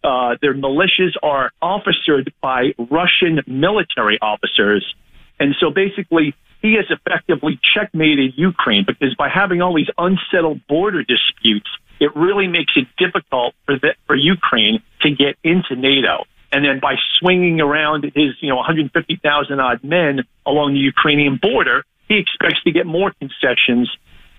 Uh, 0.04 0.36
their 0.42 0.56
militias 0.56 1.14
are 1.22 1.52
officered 1.62 2.34
by 2.42 2.74
Russian 2.90 3.42
military 3.48 4.18
officers, 4.22 4.96
and 5.40 5.56
so 5.60 5.70
basically. 5.70 6.36
He 6.60 6.74
has 6.74 6.86
effectively 6.90 7.60
checkmated 7.62 8.34
Ukraine 8.36 8.84
because 8.84 9.14
by 9.14 9.30
having 9.30 9.62
all 9.62 9.76
these 9.76 9.92
unsettled 9.96 10.66
border 10.66 11.04
disputes, 11.04 11.70
it 12.00 12.16
really 12.16 12.48
makes 12.48 12.74
it 12.76 12.88
difficult 12.98 13.54
for 13.66 13.78
the, 13.78 13.94
for 14.08 14.16
Ukraine 14.16 14.82
to 15.02 15.12
get 15.12 15.38
into 15.44 15.76
NATO. 15.76 16.26
And 16.52 16.64
then 16.64 16.80
by 16.80 16.96
swinging 17.20 17.60
around 17.60 18.04
his, 18.04 18.36
you 18.40 18.50
know, 18.50 18.56
150,000 18.56 19.60
odd 19.60 19.84
men 19.84 20.22
along 20.46 20.74
the 20.74 20.80
Ukrainian 20.80 21.38
border, 21.42 21.84
he 22.08 22.18
expects 22.18 22.64
to 22.64 22.72
get 22.72 22.86
more 22.86 23.12
concessions 23.20 23.90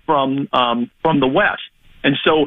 from 0.06 0.48
um, 0.52 0.90
from 1.02 1.20
the 1.20 1.26
West. 1.26 1.62
And 2.02 2.16
so 2.24 2.46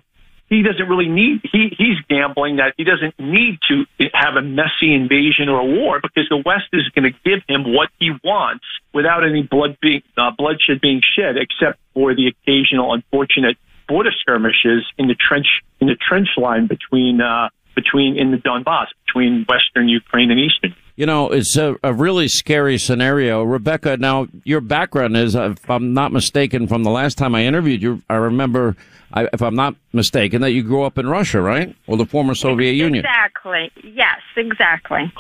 he 0.50 0.64
doesn't 0.64 0.88
really 0.88 1.08
need 1.08 1.42
he 1.44 1.74
he's 1.78 1.98
gambling 2.10 2.58
that 2.58 2.74
he 2.78 2.84
doesn't 2.84 3.18
need 3.20 3.60
to 3.70 3.86
have 4.14 4.36
a 4.36 4.42
messy 4.42 4.94
invasion 4.94 5.48
or 5.48 5.60
a 5.60 5.66
war 5.66 6.00
because 6.02 6.28
the 6.30 6.42
West 6.46 6.68
is 6.74 6.88
going 6.90 7.12
to 7.12 7.18
give 7.24 7.40
him 7.48 7.74
what 7.74 7.90
he 8.00 8.12
wants 8.24 8.66
without 8.94 9.24
any 9.24 9.44
blood 9.44 9.78
being 9.82 10.04
uh, 10.18 10.32
bloodshed 10.38 10.82
being 10.82 11.02
shed, 11.16 11.38
except 11.38 11.80
for 11.94 12.14
the 12.14 12.28
occasional 12.28 12.94
unfortunate 12.94 13.58
border 13.88 14.12
skirmishes 14.20 14.84
in 14.98 15.08
the 15.08 15.16
trench 15.16 15.48
in 15.80 15.88
the 15.88 15.96
trench 15.96 16.30
line 16.38 16.68
between 16.68 17.22
uh, 17.22 17.48
between 17.76 18.18
in 18.18 18.32
the 18.32 18.38
Donbass 18.38 18.88
between 19.06 19.46
western 19.48 19.88
Ukraine 19.88 20.32
and 20.32 20.40
eastern. 20.40 20.76
You 20.96 21.06
know, 21.06 21.32
it's 21.32 21.56
a, 21.58 21.76
a, 21.84 21.94
really 21.94 22.28
scary 22.28 22.78
scenario. 22.78 23.44
Rebekah, 23.44 23.98
now 23.98 24.28
your 24.44 24.62
background 24.62 25.18
is, 25.18 25.36
uh, 25.36 25.52
if 25.52 25.70
I'm 25.70 25.94
not 25.94 26.12
mistaken, 26.12 26.68
from 26.68 26.84
the 26.84 26.92
last 26.92 27.18
time 27.18 27.34
I 27.34 27.46
interviewed 27.46 27.82
you, 27.82 28.04
I 28.10 28.16
remember, 28.16 28.76
I, 29.14 29.28
if 29.34 29.42
I'm 29.42 29.56
not 29.56 29.76
mistaken, 29.94 30.42
that 30.42 30.52
you 30.52 30.64
grew 30.64 30.84
up 30.84 30.98
in 30.98 31.08
Russia, 31.08 31.42
right? 31.42 31.76
Or 31.88 31.98
the 31.98 32.06
former 32.06 32.36
Soviet 32.36 32.74
Union. 32.74 33.06
Exactly. 33.06 33.72
Yes, 33.84 34.20
exactly. 34.36 35.12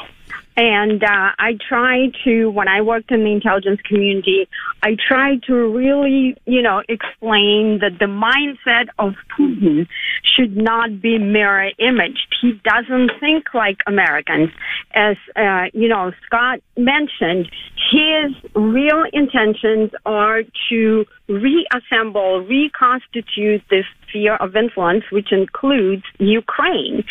And 0.58 1.02
uh, 1.04 1.32
I 1.40 1.58
try 1.68 2.12
to, 2.26 2.50
when 2.50 2.68
I 2.68 2.82
worked 2.82 3.12
in 3.12 3.24
the 3.24 3.32
intelligence 3.32 3.80
community, 3.86 4.48
I 4.84 4.98
try 5.08 5.38
to 5.48 5.54
really, 5.54 6.36
you 6.46 6.62
know, 6.62 6.84
explain 6.90 7.80
that 7.80 8.00
the 8.00 8.06
mindset 8.06 8.88
of 9.00 9.14
Putin 9.38 9.88
should 10.24 10.58
not 10.58 11.02
be 11.02 11.18
mirror 11.18 11.72
imaged. 11.80 12.36
He 12.42 12.60
doesn't 12.64 13.12
think 13.20 13.54
like 13.54 13.78
Americans. 13.88 14.50
As, 14.94 15.16
uh, 15.36 15.66
you 15.74 15.88
know, 15.88 16.12
Scott 16.26 16.60
mentioned, 16.76 17.50
his 17.92 18.34
real 18.54 19.06
intentions 19.14 19.92
are 20.06 20.44
to 20.70 21.06
reassemble, 21.32 22.42
reconstitute 22.42 23.62
this 23.70 23.86
sphere 24.08 24.36
of 24.36 24.56
influence, 24.56 25.04
which 25.12 25.32
includes 25.32 26.04
Ukraine. 26.20 27.04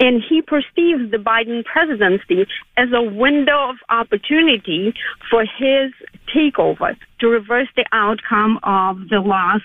And 0.00 0.22
he 0.28 0.42
perceives 0.42 1.10
the 1.10 1.18
Biden 1.18 1.64
presidency 1.64 2.46
as 2.76 2.88
a 2.94 3.02
window 3.02 3.70
of 3.70 3.76
opportunity 3.88 4.94
for 5.30 5.42
his 5.42 5.92
takeover 6.34 6.96
to 7.20 7.28
reverse 7.28 7.68
the 7.76 7.84
outcome 7.92 8.58
of 8.62 9.08
the 9.08 9.20
loss 9.20 9.62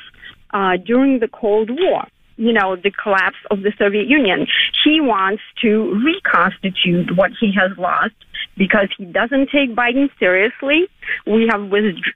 uh, 0.52 0.78
during 0.84 1.20
the 1.20 1.28
Cold 1.28 1.70
War 1.70 2.06
you 2.40 2.54
know, 2.54 2.76
the 2.76 2.90
collapse 2.92 3.38
of 3.52 3.62
the 3.62 3.74
Soviet 3.78 4.08
Union. 4.08 4.48
He 4.84 5.02
wants 5.02 5.44
to 5.62 6.02
reconstitute 6.04 7.16
what 7.16 7.32
he 7.40 7.52
has 7.54 7.78
lost 7.78 8.16
because 8.58 8.88
he 8.98 9.06
doesn't 9.06 9.50
take 9.50 9.76
Biden 9.76 10.10
seriously. 10.18 10.88
We 11.28 11.50
have 11.52 11.62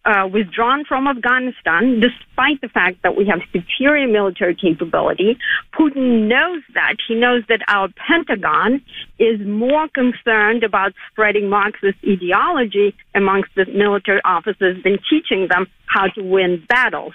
uh, 0.05 0.27
withdrawn 0.27 0.85
from 0.85 1.07
Afghanistan 1.07 1.99
despite 1.99 2.61
the 2.61 2.69
fact 2.69 3.01
that 3.03 3.17
we 3.17 3.25
have 3.27 3.41
superior 3.51 4.07
military 4.07 4.55
capability. 4.55 5.37
Putin 5.73 6.27
knows 6.27 6.61
that. 6.73 6.95
He 7.05 7.15
knows 7.15 7.43
that 7.49 7.61
our 7.67 7.89
Pentagon 8.07 8.81
is 9.19 9.39
more 9.41 9.87
concerned 9.89 10.63
about 10.63 10.93
spreading 11.11 11.49
Marxist 11.49 11.97
ideology 12.07 12.95
amongst 13.13 13.49
the 13.55 13.65
military 13.65 14.21
officers 14.23 14.81
than 14.83 14.99
teaching 15.09 15.47
them 15.49 15.67
how 15.85 16.07
to 16.07 16.23
win 16.23 16.63
battles. 16.69 17.13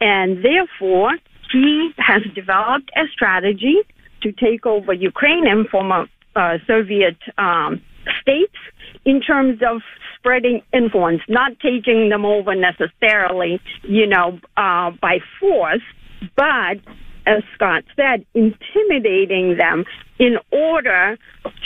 And 0.00 0.44
therefore, 0.44 1.16
he 1.52 1.90
has 1.98 2.22
developed 2.34 2.90
a 2.96 3.06
strategy 3.12 3.76
to 4.22 4.32
take 4.32 4.66
over 4.66 4.92
Ukraine 4.92 5.46
and 5.46 5.68
former 5.68 6.06
uh, 6.34 6.58
Soviet 6.66 7.16
um, 7.38 7.80
states 8.20 8.56
in 9.04 9.20
terms 9.20 9.60
of 9.66 9.82
spreading 10.18 10.62
influence, 10.72 11.22
not 11.28 11.52
taking 11.60 12.08
them 12.08 12.24
over 12.24 12.54
necessarily, 12.54 13.60
you 13.82 14.06
know, 14.06 14.38
uh, 14.56 14.90
by 15.00 15.20
force, 15.38 15.82
but 16.34 16.78
as 17.26 17.42
Scott 17.54 17.84
said, 17.96 18.24
intimidating 18.34 19.56
them 19.56 19.84
in 20.18 20.38
order 20.50 21.18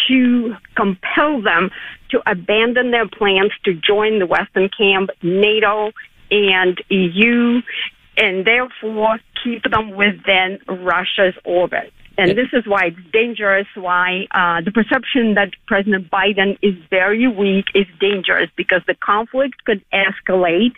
to 0.08 0.54
compel 0.74 1.42
them 1.42 1.70
to 2.10 2.20
abandon 2.30 2.90
their 2.90 3.08
plans 3.08 3.52
to 3.64 3.74
join 3.74 4.18
the 4.18 4.26
Western 4.26 4.68
camp, 4.76 5.10
NATO, 5.22 5.92
and 6.30 6.82
EU, 6.88 7.60
and 8.16 8.46
therefore 8.46 9.18
keep 9.42 9.62
them 9.70 9.90
within 9.96 10.58
Russia's 10.68 11.34
orbit. 11.44 11.92
And 12.18 12.36
this 12.36 12.48
is 12.52 12.66
why 12.66 12.86
it's 12.86 13.12
dangerous, 13.12 13.66
why 13.74 14.26
uh, 14.30 14.60
the 14.62 14.72
perception 14.72 15.34
that 15.34 15.50
President 15.66 16.10
Biden 16.10 16.58
is 16.60 16.74
very 16.90 17.26
weak 17.26 17.66
is 17.74 17.86
dangerous 17.98 18.50
because 18.56 18.82
the 18.86 18.94
conflict 18.94 19.64
could 19.64 19.82
escalate 19.90 20.74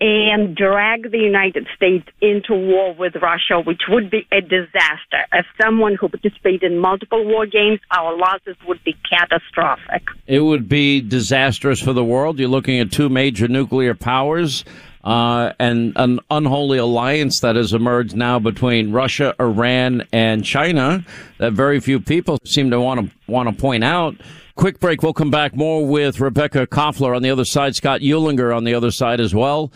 and 0.00 0.56
drag 0.56 1.12
the 1.12 1.18
United 1.18 1.68
States 1.76 2.08
into 2.20 2.54
war 2.54 2.92
with 2.92 3.14
Russia, 3.22 3.60
which 3.64 3.82
would 3.88 4.10
be 4.10 4.26
a 4.32 4.40
disaster. 4.40 5.26
As 5.30 5.44
someone 5.62 5.94
who 5.94 6.08
participated 6.08 6.64
in 6.64 6.78
multiple 6.78 7.24
war 7.24 7.46
games, 7.46 7.78
our 7.92 8.16
losses 8.16 8.56
would 8.66 8.82
be 8.82 8.96
catastrophic. 9.08 10.02
It 10.26 10.40
would 10.40 10.68
be 10.68 11.00
disastrous 11.00 11.80
for 11.80 11.92
the 11.92 12.04
world. 12.04 12.40
You're 12.40 12.48
looking 12.48 12.80
at 12.80 12.90
two 12.90 13.08
major 13.08 13.46
nuclear 13.46 13.94
powers 13.94 14.64
uh, 15.04 15.52
and 15.58 15.92
an 15.96 16.20
unholy 16.30 16.78
alliance 16.78 17.40
that 17.40 17.56
has 17.56 17.72
emerged 17.72 18.16
now 18.16 18.38
between 18.38 18.92
Russia, 18.92 19.34
Iran, 19.40 20.06
and 20.12 20.44
China 20.44 21.04
that 21.38 21.52
very 21.52 21.80
few 21.80 22.00
people 22.00 22.38
seem 22.44 22.70
to 22.70 22.80
want 22.80 23.00
to 23.00 23.30
want 23.30 23.48
to 23.48 23.54
point 23.54 23.84
out. 23.84 24.14
Quick 24.54 24.80
break. 24.80 25.02
We'll 25.02 25.14
come 25.14 25.30
back 25.30 25.56
more 25.56 25.86
with 25.86 26.20
Rebekah 26.20 26.66
Koffler 26.66 27.16
on 27.16 27.22
the 27.22 27.30
other 27.30 27.44
side, 27.44 27.74
Scott 27.74 28.00
Uehlinger 28.00 28.54
on 28.54 28.64
the 28.64 28.74
other 28.74 28.90
side 28.90 29.20
as 29.20 29.34
well. 29.34 29.72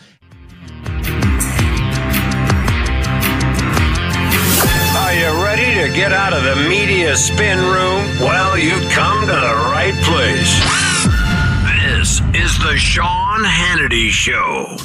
Are 4.95 5.13
you 5.13 5.43
ready 5.43 5.73
to 5.81 5.95
get 5.95 6.13
out 6.13 6.33
of 6.33 6.43
the 6.43 6.55
media 6.69 7.15
spin 7.15 7.57
room? 7.57 8.03
Well, 8.19 8.57
you've 8.57 8.89
come 8.91 9.21
to 9.21 9.27
the 9.27 9.55
right 9.71 9.95
place. 10.03 10.59
This 11.81 12.21
is 12.35 12.57
the 12.59 12.77
Sean 12.77 13.43
Hannity 13.43 14.09
Show. 14.09 14.77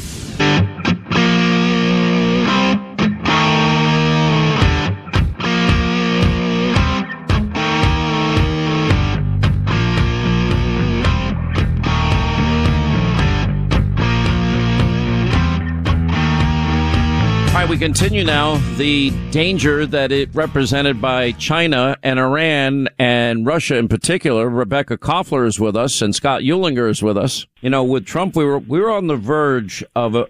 We 17.68 17.78
continue 17.78 18.22
now. 18.22 18.56
The 18.76 19.10
danger 19.30 19.86
that 19.86 20.12
it 20.12 20.34
represented 20.34 21.00
by 21.00 21.32
China 21.32 21.96
and 22.02 22.18
Iran 22.18 22.88
and 22.98 23.46
Russia 23.46 23.76
in 23.76 23.88
particular. 23.88 24.48
Rebekah 24.50 24.98
Koffler 24.98 25.46
is 25.46 25.58
with 25.58 25.74
us 25.74 26.02
and 26.02 26.14
Scott 26.14 26.42
Uehlinger 26.42 26.90
is 26.90 27.02
with 27.02 27.16
us. 27.16 27.46
You 27.62 27.70
know, 27.70 27.82
with 27.82 28.04
Trump, 28.04 28.36
we 28.36 28.44
were 28.44 28.58
we 28.58 28.78
were 28.78 28.90
on 28.90 29.06
the 29.06 29.16
verge 29.16 29.82
of 29.96 30.14
a, 30.14 30.26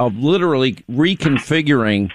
of 0.00 0.16
literally 0.16 0.74
reconfiguring 0.90 2.12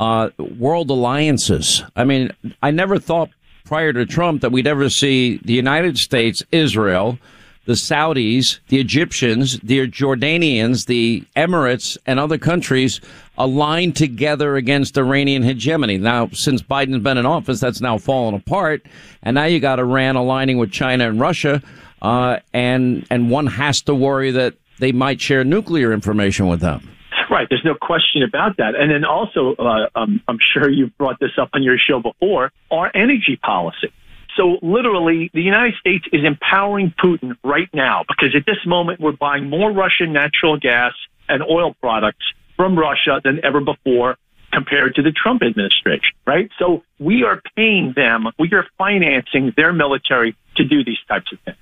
uh, 0.00 0.30
world 0.38 0.90
alliances. 0.90 1.84
I 1.94 2.02
mean, 2.04 2.32
I 2.62 2.72
never 2.72 2.98
thought 2.98 3.30
prior 3.64 3.92
to 3.92 4.04
Trump 4.04 4.40
that 4.40 4.50
we'd 4.50 4.66
ever 4.66 4.88
see 4.90 5.38
the 5.44 5.54
United 5.54 5.96
States, 5.96 6.42
Israel, 6.50 7.18
the 7.66 7.74
Saudis, 7.74 8.58
the 8.68 8.80
Egyptians, 8.80 9.58
the 9.60 9.88
Jordanians, 9.88 10.86
the 10.86 11.24
Emirates, 11.36 11.96
and 12.06 12.18
other 12.18 12.38
countries 12.38 13.00
aligned 13.36 13.96
together 13.96 14.56
against 14.56 14.96
Iranian 14.96 15.42
hegemony. 15.42 15.98
Now, 15.98 16.28
since 16.32 16.62
Biden's 16.62 17.02
been 17.02 17.18
in 17.18 17.26
office, 17.26 17.60
that's 17.60 17.80
now 17.80 17.98
fallen 17.98 18.34
apart, 18.34 18.86
and 19.22 19.34
now 19.34 19.44
you 19.44 19.60
got 19.60 19.78
Iran 19.78 20.16
aligning 20.16 20.58
with 20.58 20.70
China 20.70 21.08
and 21.08 21.20
Russia, 21.20 21.62
uh, 22.02 22.38
and 22.52 23.06
and 23.10 23.30
one 23.30 23.46
has 23.46 23.82
to 23.82 23.94
worry 23.94 24.30
that 24.32 24.54
they 24.78 24.92
might 24.92 25.20
share 25.20 25.44
nuclear 25.44 25.92
information 25.92 26.46
with 26.48 26.60
them. 26.60 26.90
Right. 27.30 27.48
There's 27.48 27.64
no 27.64 27.74
question 27.74 28.22
about 28.22 28.58
that. 28.58 28.74
And 28.74 28.90
then 28.90 29.04
also, 29.04 29.54
uh, 29.54 29.88
um, 29.94 30.20
I'm 30.28 30.38
sure 30.52 30.68
you've 30.68 30.96
brought 30.98 31.18
this 31.20 31.32
up 31.38 31.50
on 31.54 31.62
your 31.62 31.78
show 31.78 32.00
before, 32.00 32.52
our 32.70 32.90
energy 32.94 33.36
policy. 33.42 33.92
So 34.36 34.58
literally, 34.62 35.30
the 35.32 35.42
United 35.42 35.74
States 35.78 36.04
is 36.12 36.24
empowering 36.24 36.92
Putin 37.02 37.36
right 37.44 37.68
now 37.72 38.04
because 38.06 38.34
at 38.34 38.44
this 38.46 38.58
moment 38.66 39.00
we're 39.00 39.12
buying 39.12 39.48
more 39.48 39.70
Russian 39.70 40.12
natural 40.12 40.58
gas 40.58 40.92
and 41.28 41.42
oil 41.42 41.74
products 41.80 42.24
from 42.56 42.78
Russia 42.78 43.20
than 43.22 43.44
ever 43.44 43.60
before 43.60 44.16
compared 44.52 44.94
to 44.94 45.02
the 45.02 45.10
Trump 45.10 45.42
administration, 45.42 46.14
right? 46.26 46.48
So 46.58 46.84
we 46.98 47.24
are 47.24 47.42
paying 47.56 47.92
them, 47.96 48.26
we 48.38 48.50
are 48.52 48.66
financing 48.78 49.52
their 49.56 49.72
military 49.72 50.36
to 50.56 50.64
do 50.64 50.84
these 50.84 50.98
types 51.08 51.32
of 51.32 51.40
things. 51.40 51.56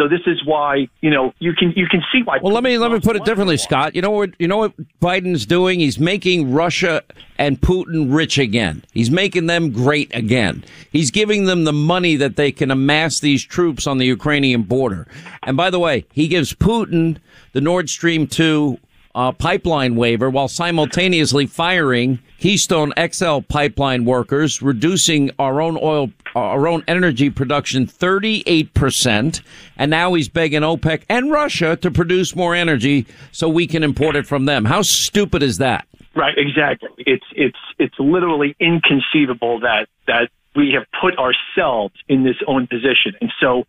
So 0.00 0.08
this 0.08 0.20
is 0.26 0.42
why 0.46 0.88
you 1.02 1.10
know 1.10 1.34
you 1.40 1.52
can 1.52 1.74
you 1.76 1.86
can 1.86 2.02
see 2.10 2.22
why. 2.22 2.38
Well, 2.42 2.54
let 2.54 2.64
me 2.64 2.78
let 2.78 2.90
me 2.90 3.00
put 3.00 3.16
it 3.16 3.24
differently, 3.26 3.58
Scott. 3.58 3.94
You 3.94 4.00
know 4.00 4.12
what 4.12 4.30
you 4.38 4.48
know 4.48 4.56
what 4.56 4.72
Biden's 4.98 5.44
doing? 5.44 5.78
He's 5.78 5.98
making 5.98 6.54
Russia 6.54 7.02
and 7.36 7.60
Putin 7.60 8.06
rich 8.14 8.38
again. 8.38 8.82
He's 8.94 9.10
making 9.10 9.44
them 9.44 9.72
great 9.72 10.14
again. 10.14 10.64
He's 10.90 11.10
giving 11.10 11.44
them 11.44 11.64
the 11.64 11.74
money 11.74 12.16
that 12.16 12.36
they 12.36 12.50
can 12.50 12.70
amass 12.70 13.20
these 13.20 13.44
troops 13.44 13.86
on 13.86 13.98
the 13.98 14.06
Ukrainian 14.06 14.62
border. 14.62 15.06
And 15.42 15.54
by 15.54 15.68
the 15.68 15.78
way, 15.78 16.06
he 16.12 16.28
gives 16.28 16.54
Putin 16.54 17.18
the 17.52 17.60
Nord 17.60 17.90
Stream 17.90 18.26
two 18.26 18.78
uh, 19.14 19.32
pipeline 19.32 19.96
waiver 19.96 20.30
while 20.30 20.48
simultaneously 20.48 21.46
firing 21.46 22.18
Keystone 22.38 22.92
XL 22.98 23.40
pipeline 23.40 24.04
workers, 24.04 24.62
reducing 24.62 25.30
our 25.38 25.60
own 25.60 25.78
oil, 25.80 26.10
our 26.34 26.66
own 26.66 26.82
energy 26.88 27.28
production 27.28 27.86
38%. 27.86 29.42
And 29.76 29.90
now 29.90 30.14
he's 30.14 30.28
begging 30.28 30.62
OPEC 30.62 31.02
and 31.08 31.30
Russia 31.30 31.76
to 31.76 31.90
produce 31.90 32.34
more 32.34 32.54
energy 32.54 33.06
so 33.32 33.48
we 33.48 33.66
can 33.66 33.82
import 33.82 34.16
it 34.16 34.26
from 34.26 34.46
them. 34.46 34.64
How 34.64 34.82
stupid 34.82 35.42
is 35.42 35.58
that? 35.58 35.86
Right, 36.14 36.36
exactly. 36.36 36.88
It's 36.98 37.24
it's 37.36 37.58
it's 37.78 37.94
literally 38.00 38.56
inconceivable 38.58 39.60
that 39.60 39.86
that 40.08 40.30
we 40.56 40.72
have 40.72 40.86
put 41.00 41.16
ourselves 41.18 41.94
in 42.08 42.24
this 42.24 42.36
own 42.48 42.66
position. 42.66 43.14
And 43.20 43.32
so 43.40 43.64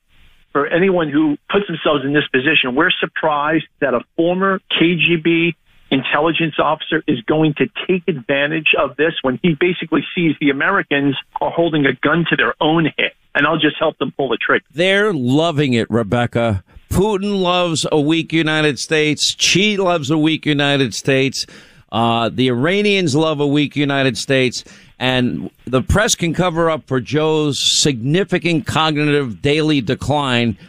for 0.51 0.67
anyone 0.67 1.09
who 1.09 1.37
puts 1.49 1.67
themselves 1.67 2.03
in 2.03 2.13
this 2.13 2.27
position, 2.27 2.75
we're 2.75 2.91
surprised 2.91 3.65
that 3.79 3.93
a 3.93 4.01
former 4.15 4.59
KGB 4.79 5.55
intelligence 5.91 6.55
officer 6.57 7.03
is 7.07 7.21
going 7.21 7.53
to 7.55 7.67
take 7.87 8.07
advantage 8.07 8.73
of 8.79 8.95
this 8.95 9.13
when 9.21 9.39
he 9.43 9.55
basically 9.59 10.01
sees 10.15 10.35
the 10.39 10.49
Americans 10.49 11.15
are 11.41 11.51
holding 11.51 11.85
a 11.85 11.93
gun 11.93 12.25
to 12.29 12.35
their 12.35 12.53
own 12.61 12.85
head. 12.97 13.11
And 13.35 13.45
I'll 13.45 13.59
just 13.59 13.77
help 13.77 13.97
them 13.97 14.11
pull 14.11 14.29
the 14.29 14.37
trigger. 14.37 14.65
They're 14.73 15.13
loving 15.13 15.73
it, 15.73 15.89
Rebekah. 15.89 16.63
Putin 16.89 17.41
loves 17.41 17.85
a 17.89 17.99
weak 17.99 18.33
United 18.33 18.77
States. 18.79 19.35
Xi 19.37 19.77
loves 19.77 20.09
a 20.11 20.17
weak 20.17 20.45
United 20.45 20.93
States. 20.93 21.45
Uh, 21.91 22.29
the 22.29 22.47
Iranians 22.49 23.15
love 23.15 23.39
a 23.39 23.47
weak 23.47 23.75
United 23.75 24.17
States. 24.17 24.63
And 25.01 25.49
the 25.65 25.81
press 25.81 26.13
can 26.13 26.35
cover 26.35 26.69
up 26.69 26.85
for 26.85 27.01
Joe's 27.01 27.59
significant 27.59 28.67
cognitive 28.67 29.41
daily 29.41 29.81
decline. 29.81 30.59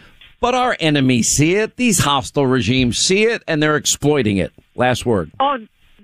But 0.40 0.54
our 0.54 0.74
enemies 0.80 1.28
see 1.28 1.54
it. 1.56 1.76
These 1.76 1.98
hostile 1.98 2.46
regimes 2.46 2.96
see 2.96 3.24
it 3.24 3.42
and 3.46 3.62
they're 3.62 3.76
exploiting 3.76 4.38
it. 4.38 4.50
Last 4.74 5.04
word. 5.04 5.30
Oh, 5.38 5.58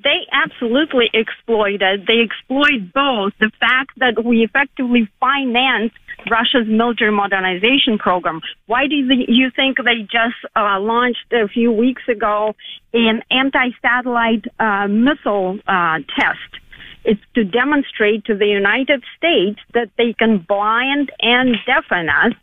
they 0.05 0.27
absolutely 0.31 1.09
exploit 1.15 1.81
it. 1.81 2.07
They 2.07 2.21
exploit 2.21 2.93
both 2.93 3.33
the 3.41 3.51
fact 3.59 3.93
that 3.97 4.23
we 4.23 4.45
effectively 4.45 5.09
finance 5.19 5.93
Russia's 6.31 6.69
military 6.69 7.13
modernization 7.13 7.97
program. 7.97 8.43
Why 8.67 8.89
do 8.89 8.95
you 8.95 9.51
think 9.57 9.79
they 9.79 10.03
just 10.03 10.37
uh, 10.55 10.79
launched 10.81 11.33
a 11.33 11.49
few 11.49 11.73
weeks 11.73 12.03
ago 12.09 12.55
an 12.93 13.23
anti-satellite 13.31 14.45
uh, 14.61 14.87
missile 14.87 15.59
uh, 15.67 16.01
test? 16.15 16.61
It's 17.05 17.21
to 17.35 17.45
demonstrate 17.45 18.25
to 18.27 18.35
the 18.35 18.47
United 18.47 19.03
States 19.17 19.61
that 19.75 19.91
they 19.97 20.13
can 20.13 20.39
blind 20.39 21.11
and 21.21 21.57
deafen 21.67 22.09
us 22.09 22.35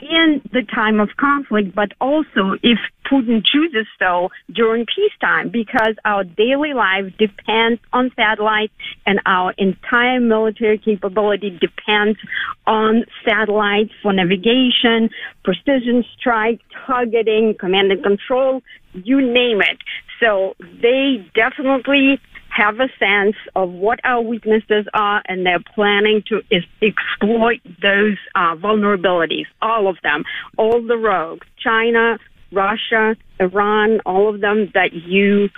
in 0.00 0.42
the 0.52 0.62
time 0.62 1.00
of 1.00 1.10
conflict, 1.16 1.74
but 1.74 1.92
also 2.00 2.56
if 2.62 2.78
Putin 3.10 3.44
chooses 3.44 3.86
so 3.98 4.30
during 4.52 4.86
peacetime, 4.86 5.50
because 5.50 5.94
our 6.04 6.24
daily 6.24 6.72
life 6.74 7.12
depends 7.18 7.80
on 7.92 8.10
satellites 8.16 8.72
and 9.06 9.20
our 9.26 9.52
entire 9.58 10.20
military 10.20 10.78
capability 10.78 11.50
depends 11.50 12.18
on 12.66 13.04
satellites 13.24 13.92
for 14.02 14.12
navigation, 14.12 15.10
precision 15.44 16.04
strike, 16.18 16.60
targeting, 16.86 17.54
command 17.58 17.92
and 17.92 18.02
control, 18.02 18.62
you 18.94 19.20
name 19.20 19.60
it. 19.60 19.78
So 20.20 20.54
they 20.60 21.26
definitely 21.34 22.20
have 22.54 22.78
a 22.78 22.88
sense 22.98 23.36
of 23.56 23.70
what 23.70 23.98
our 24.04 24.22
weaknesses 24.22 24.86
are, 24.94 25.22
and 25.26 25.44
they're 25.44 25.64
planning 25.74 26.22
to 26.28 26.40
is 26.50 26.64
exploit 26.80 27.60
those 27.82 28.16
uh, 28.34 28.54
vulnerabilities, 28.56 29.46
all 29.60 29.88
of 29.88 29.96
them, 30.02 30.24
all 30.56 30.80
the 30.80 30.96
rogues, 30.96 31.46
China, 31.58 32.18
Russia, 32.52 33.16
Iran, 33.40 34.00
all 34.06 34.32
of 34.32 34.40
them 34.40 34.70
that 34.74 34.92
you 34.92 35.48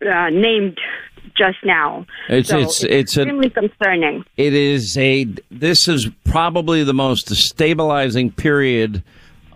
uh, 0.00 0.30
named 0.30 0.78
just 1.36 1.58
now. 1.62 2.06
It's 2.28 2.48
so 2.48 2.58
it's 2.58 2.82
it's 2.84 3.16
extremely 3.16 3.50
concerning. 3.50 4.24
It 4.36 4.54
is 4.54 4.96
a. 4.96 5.24
This 5.50 5.88
is 5.88 6.08
probably 6.24 6.84
the 6.84 6.94
most 6.94 7.28
stabilizing 7.36 8.30
period 8.30 9.02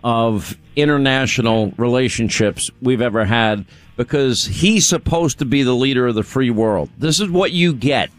of 0.03 0.55
international 0.75 1.73
relationships 1.77 2.69
we've 2.81 3.01
ever 3.01 3.25
had 3.25 3.65
because 3.95 4.45
he's 4.45 4.87
supposed 4.87 5.39
to 5.39 5.45
be 5.45 5.63
the 5.63 5.75
leader 5.75 6.07
of 6.07 6.15
the 6.15 6.23
free 6.23 6.49
world. 6.49 6.89
This 6.97 7.19
is 7.19 7.29
what 7.29 7.51
you 7.51 7.73
get 7.73 8.09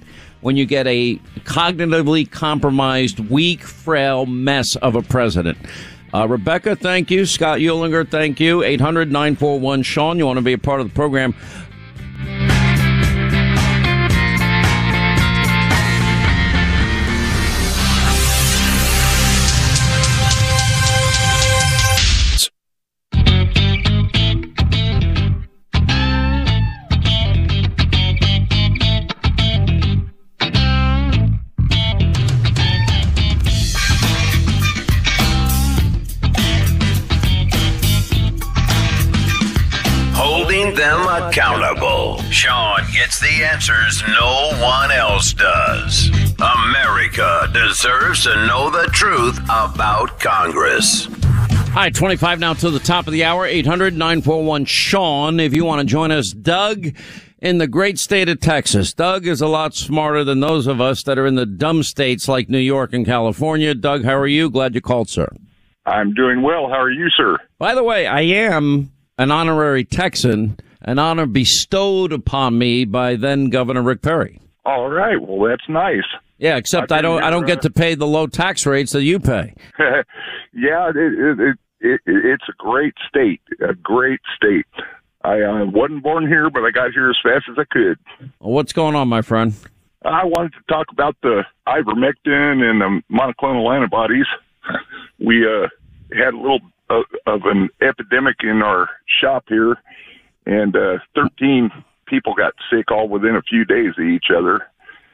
when 0.41 0.57
you 0.57 0.67
get 0.67 0.87
a 0.87 1.17
cognitively 1.45 2.31
compromised, 2.31 3.21
weak, 3.31 3.63
frail 3.63 4.27
mess 4.27 4.77
of 4.77 4.95
a 4.95 5.03
president. 5.03 5.59
Uh, 6.15 6.29
Rebekah, 6.29 6.77
thank 6.77 7.11
you. 7.11 7.25
Scott 7.25 7.61
Uehlinger, 7.61 8.07
thank 8.07 8.39
you. 8.39 8.63
800 8.63 9.11
941 9.11 9.83
Sean, 9.83 10.19
you 10.19 10.27
want 10.27 10.37
to 10.37 10.43
be 10.43 10.53
a 10.53 10.59
part 10.59 10.81
of 10.81 10.89
the 10.89 10.95
program. 10.95 11.35
Gets 43.03 43.19
the 43.19 43.45
answers 43.45 44.01
no 44.07 44.53
one 44.63 44.93
else 44.93 45.33
does. 45.33 46.09
America 46.39 47.49
deserves 47.53 48.23
to 48.23 48.47
know 48.47 48.71
the 48.71 48.89
truth 48.93 49.41
about 49.51 50.21
Congress. 50.21 51.09
Hi, 51.73 51.91
25 51.91 52.39
now 52.39 52.55
to 52.55 52.71
the 52.71 52.79
top 52.79 53.09
of 53.09 53.13
the 53.13 53.25
hour, 53.25 53.45
800 53.45 53.95
941 53.95 54.67
Sean. 54.67 55.41
If 55.41 55.53
you 55.53 55.65
want 55.65 55.81
to 55.81 55.85
join 55.85 56.13
us, 56.13 56.31
Doug 56.31 56.95
in 57.41 57.59
the 57.59 57.67
great 57.67 57.99
state 57.99 58.29
of 58.29 58.39
Texas. 58.39 58.95
Doug 58.95 59.27
is 59.27 59.41
a 59.41 59.49
lot 59.49 59.75
smarter 59.75 60.23
than 60.23 60.39
those 60.39 60.69
of 60.69 60.81
us 60.81 61.03
that 61.03 61.19
are 61.19 61.27
in 61.27 61.35
the 61.35 61.47
dumb 61.47 61.83
states 61.83 62.29
like 62.29 62.49
New 62.49 62.59
York 62.59 62.93
and 62.93 63.05
California. 63.05 63.75
Doug, 63.75 64.05
how 64.05 64.15
are 64.15 64.29
you? 64.29 64.49
Glad 64.49 64.77
you 64.77 64.81
called, 64.81 65.09
sir. 65.09 65.27
I'm 65.87 66.15
doing 66.15 66.43
well. 66.43 66.69
How 66.69 66.81
are 66.81 66.93
you, 66.93 67.09
sir? 67.17 67.37
By 67.59 67.75
the 67.75 67.83
way, 67.83 68.07
I 68.07 68.21
am 68.21 68.93
an 69.19 69.33
honorary 69.33 69.85
Texan, 69.85 70.57
an 70.83 70.99
honor 70.99 71.27
bestowed 71.27 72.13
upon 72.13 72.59
me 72.59 72.85
by 72.85 73.17
then 73.17 73.51
Governor 73.51 73.83
Rick 73.83 74.03
Perry. 74.03 74.41
All 74.65 74.91
right. 74.91 75.21
Well, 75.21 75.49
that's 75.49 75.69
nice. 75.69 76.05
Yeah, 76.39 76.57
except 76.57 76.91
I 76.93 77.01
don't 77.03 77.23
I 77.23 77.31
don't 77.31 77.47
get 77.47 77.63
to 77.63 77.71
pay 77.71 77.95
the 77.95 78.07
low 78.07 78.27
tax 78.27 78.67
rates 78.67 78.93
that 78.93 79.03
you 79.03 79.21
pay. 79.21 79.55
yeah, 79.79 80.91
it, 80.91 80.97
it, 80.97 81.41
it, 81.41 81.57
it, 81.81 82.01
it's 82.07 82.45
a 82.49 82.53
great 82.59 82.95
state, 83.09 83.41
a 83.61 83.75
great 83.75 84.21
state. 84.37 84.67
I 85.25 85.41
uh, 85.41 85.67
wasn't 85.67 86.03
born 86.03 86.27
here, 86.27 86.51
but 86.51 86.65
I 86.65 86.71
got 86.71 86.93
here 86.93 87.11
as 87.11 87.17
fast 87.23 87.45
as 87.49 87.57
I 87.59 87.65
could. 87.71 87.99
Well, 88.41 88.53
what's 88.53 88.73
going 88.73 88.97
on, 88.97 89.09
my 89.09 89.23
friend? 89.23 89.55
I 90.05 90.25
wanted 90.25 90.53
to 90.55 90.63
talk 90.69 90.87
about 90.91 91.17
the 91.23 91.45
ivermectin 91.69 92.63
and 92.63 92.81
the 92.81 93.03
monoclonal 93.11 93.75
antibodies. 93.75 94.27
We 95.21 95.47
uh, 95.47 95.69
had 96.13 96.35
a 96.35 96.37
little 96.37 96.59
uh, 96.91 97.03
of 97.27 97.43
an 97.45 97.69
epidemic 97.81 98.37
in 98.43 98.63
our 98.63 98.91
shop 99.21 99.45
here, 99.49 99.77
and 100.47 100.77
uh, 100.77 100.99
13 101.15 101.71
people 102.07 102.35
got 102.35 102.53
sick 102.71 102.91
all 102.91 103.09
within 103.09 103.37
a 103.37 103.43
few 103.43 103.65
days 103.65 103.93
of 103.99 104.05
each 104.05 104.27
other. 104.37 104.67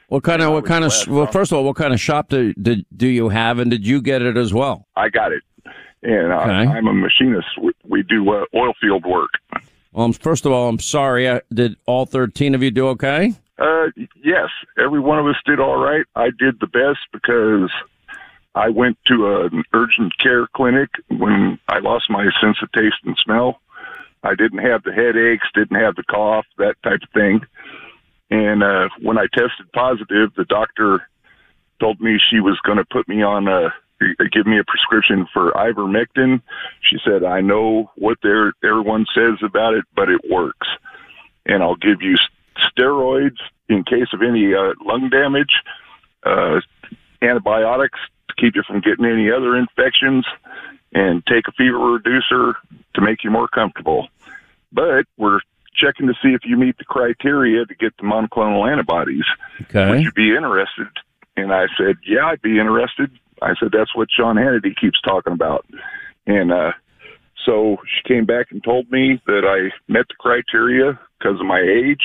What 0.09 0.25
kind 0.25 0.41
of 0.43 0.53
what 0.53 0.65
kind 0.65 0.85
of 0.85 0.93
well? 1.07 1.27
First 1.27 1.53
of 1.53 1.59
all, 1.59 1.65
what 1.65 1.77
kind 1.77 1.93
of 1.93 2.01
shop 2.01 2.31
do, 2.31 2.55
do 2.55 2.77
do 2.97 3.07
you 3.07 3.29
have, 3.29 3.59
and 3.59 3.71
did 3.71 3.87
you 3.87 4.01
get 4.01 4.23
it 4.23 4.39
as 4.39 4.55
well? 4.55 4.87
I 4.97 5.11
got 5.11 5.33
it, 5.33 5.43
and 6.03 6.33
uh, 6.33 6.37
Okay. 6.41 6.51
I'm 6.51 6.87
a 6.87 6.95
machinist. 6.95 7.49
We, 7.61 7.73
we 7.87 8.03
do 8.05 8.31
uh, 8.31 8.45
oil 8.55 8.73
field 8.81 9.05
work. 9.05 9.31
Well, 9.93 10.11
first 10.13 10.47
of 10.47 10.53
all, 10.53 10.69
I'm 10.69 10.79
sorry. 10.79 11.29
I, 11.29 11.43
did 11.53 11.77
all 11.87 12.07
13 12.07 12.55
of 12.55 12.63
you 12.63 12.71
do 12.71 12.89
okay? 12.89 13.35
Uh, 13.59 13.87
yes, 14.25 14.49
every 14.79 15.01
one 15.01 15.19
of 15.19 15.27
us 15.27 15.37
did 15.45 15.61
all 15.61 15.77
right. 15.77 16.07
I 16.15 16.31
did 16.39 16.61
the 16.61 16.69
best 16.69 17.01
because 17.13 17.71
I 18.55 18.69
went 18.69 18.97
to 19.07 19.49
an 19.53 19.65
urgent 19.75 20.17
care 20.19 20.47
clinic 20.55 20.89
when 21.09 21.59
I 21.69 21.81
lost 21.81 22.09
my 22.09 22.29
sense 22.41 22.57
of 22.63 22.71
taste 22.73 22.97
and 23.05 23.17
smell. 23.23 23.61
I 24.23 24.35
didn't 24.35 24.59
have 24.59 24.83
the 24.83 24.93
headaches, 24.93 25.47
didn't 25.55 25.81
have 25.81 25.95
the 25.97 26.03
cough, 26.05 26.47
that 26.59 26.75
type 26.83 27.01
of 27.03 27.11
thing. 27.15 27.41
And 28.31 28.63
uh, 28.63 28.89
when 29.01 29.19
I 29.19 29.27
tested 29.33 29.73
positive, 29.73 30.35
the 30.37 30.45
doctor 30.45 31.09
told 31.81 32.01
me 32.01 32.19
she 32.19 32.41
was 32.41 32.59
going 32.65 32.79
to 32.79 32.85
put 32.85 33.09
me 33.09 33.23
on 33.23 33.49
a 33.49 33.73
give 34.31 34.47
me 34.47 34.59
a 34.59 34.65
prescription 34.65 35.27
for 35.33 35.51
ivermectin. 35.53 36.41
She 36.83 36.99
said, 37.05 37.25
"I 37.25 37.41
know 37.41 37.91
what 37.97 38.19
everyone 38.65 39.07
says 39.15 39.39
about 39.43 39.75
it, 39.75 39.85
but 39.97 40.09
it 40.09 40.21
works, 40.31 40.69
and 41.47 41.63
I'll 41.63 41.77
give 41.77 42.03
you 42.03 42.17
steroids 42.79 43.39
in 43.69 43.85
case 43.85 44.09
of 44.13 44.23
any 44.23 44.55
uh, 44.55 44.75
lung 44.85 45.09
damage, 45.11 45.53
uh, 46.25 46.61
antibiotics 47.23 47.99
to 48.29 48.35
keep 48.37 48.55
you 48.55 48.63
from 48.67 48.81
getting 48.81 49.05
any 49.05 49.31
other 49.31 49.57
infections, 49.57 50.25
and 50.93 51.25
take 51.27 51.49
a 51.49 51.53
fever 51.53 51.79
reducer 51.79 52.57
to 52.95 53.01
make 53.01 53.25
you 53.25 53.31
more 53.31 53.49
comfortable." 53.49 54.09
But 54.73 55.07
we're 55.17 55.41
checking 55.75 56.07
to 56.09 56.15
see 56.15 56.31
if 56.35 56.43
you 56.45 56.57
meet 56.57 56.77
the 56.79 56.85
criteria 56.85 57.65
to 57.65 57.75
get 57.75 57.97
the 57.97 58.03
monoclonal 58.03 58.71
antibodies. 58.71 59.25
Okay. 59.63 59.91
Would 59.91 60.03
you 60.03 60.13
be 60.13 60.35
interested? 60.35 60.89
And 61.37 61.53
I 61.53 61.67
said, 61.79 61.97
yeah, 62.07 62.27
I'd 62.27 62.43
be 62.43 62.59
interested. 62.59 63.11
I 63.41 63.55
said, 63.61 63.71
that's 63.73 63.95
what 63.95 64.09
Sean 64.11 64.37
Hannity 64.37 64.75
keeps 64.79 65.01
talking 65.03 65.33
about. 65.33 65.65
And 66.27 66.53
uh, 66.53 66.73
so 67.47 67.77
she 67.85 68.13
came 68.13 68.27
back 68.27 68.49
and 68.51 68.63
told 68.63 68.91
me 68.91 69.21
that 69.27 69.45
I 69.45 69.73
met 69.91 70.07
the 70.09 70.15
criteria 70.19 70.99
because 71.19 71.41
of 71.41 71.47
my 71.47 71.61
age. 71.61 72.03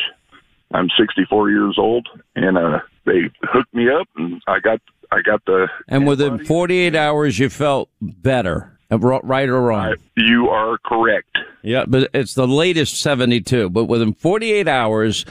I'm 0.72 0.90
64 0.98 1.50
years 1.50 1.76
old, 1.78 2.08
and 2.36 2.58
uh, 2.58 2.80
they 3.06 3.30
hooked 3.44 3.74
me 3.74 3.90
up, 3.90 4.08
and 4.16 4.42
I 4.48 4.60
got 4.60 4.80
I 5.12 5.22
got 5.22 5.46
the. 5.46 5.68
And 5.88 6.08
within 6.08 6.44
48 6.44 6.96
hours, 6.96 7.38
you 7.38 7.50
felt 7.50 7.90
better, 8.02 8.73
Uh, 8.92 9.00
right 9.00 9.50
or 9.50 9.62
wrong? 9.62 9.94
Uh, 9.94 9.96
you 10.16 10.50
are 10.50 10.78
correct. 10.86 11.38
Yeah, 11.62 11.86
but 11.88 12.10
it's 12.14 12.34
the 12.34 12.48
latest 12.48 13.02
72. 13.02 13.70
But 13.70 13.86
within 13.86 14.14
48 14.14 14.68
hours, 14.68 15.26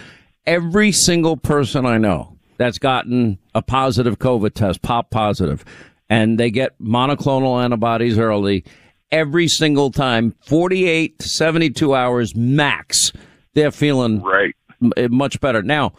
every 0.47 0.93
single 0.93 1.37
person 1.37 1.87
I 1.87 1.99
know 1.99 2.37
that's 2.57 2.79
gotten 2.79 3.39
a 3.55 3.63
positive 3.63 4.19
COVID 4.19 4.55
test, 4.55 4.83
pop 4.83 5.11
positive, 5.11 5.65
and 6.09 6.39
they 6.39 6.51
get 6.51 6.79
monoclonal 6.81 7.63
antibodies 7.63 8.19
early, 8.19 8.65
every 9.11 9.47
single 9.47 9.91
time, 9.91 10.35
48 10.47 11.19
to 11.19 11.29
72 11.29 11.95
hours 11.95 12.35
max, 12.35 13.13
they're 13.55 13.71
feeling 13.71 14.23
right 14.23 14.55
eh, 14.97 15.09
much 15.09 15.41
better. 15.41 15.63
Now, 15.63 15.93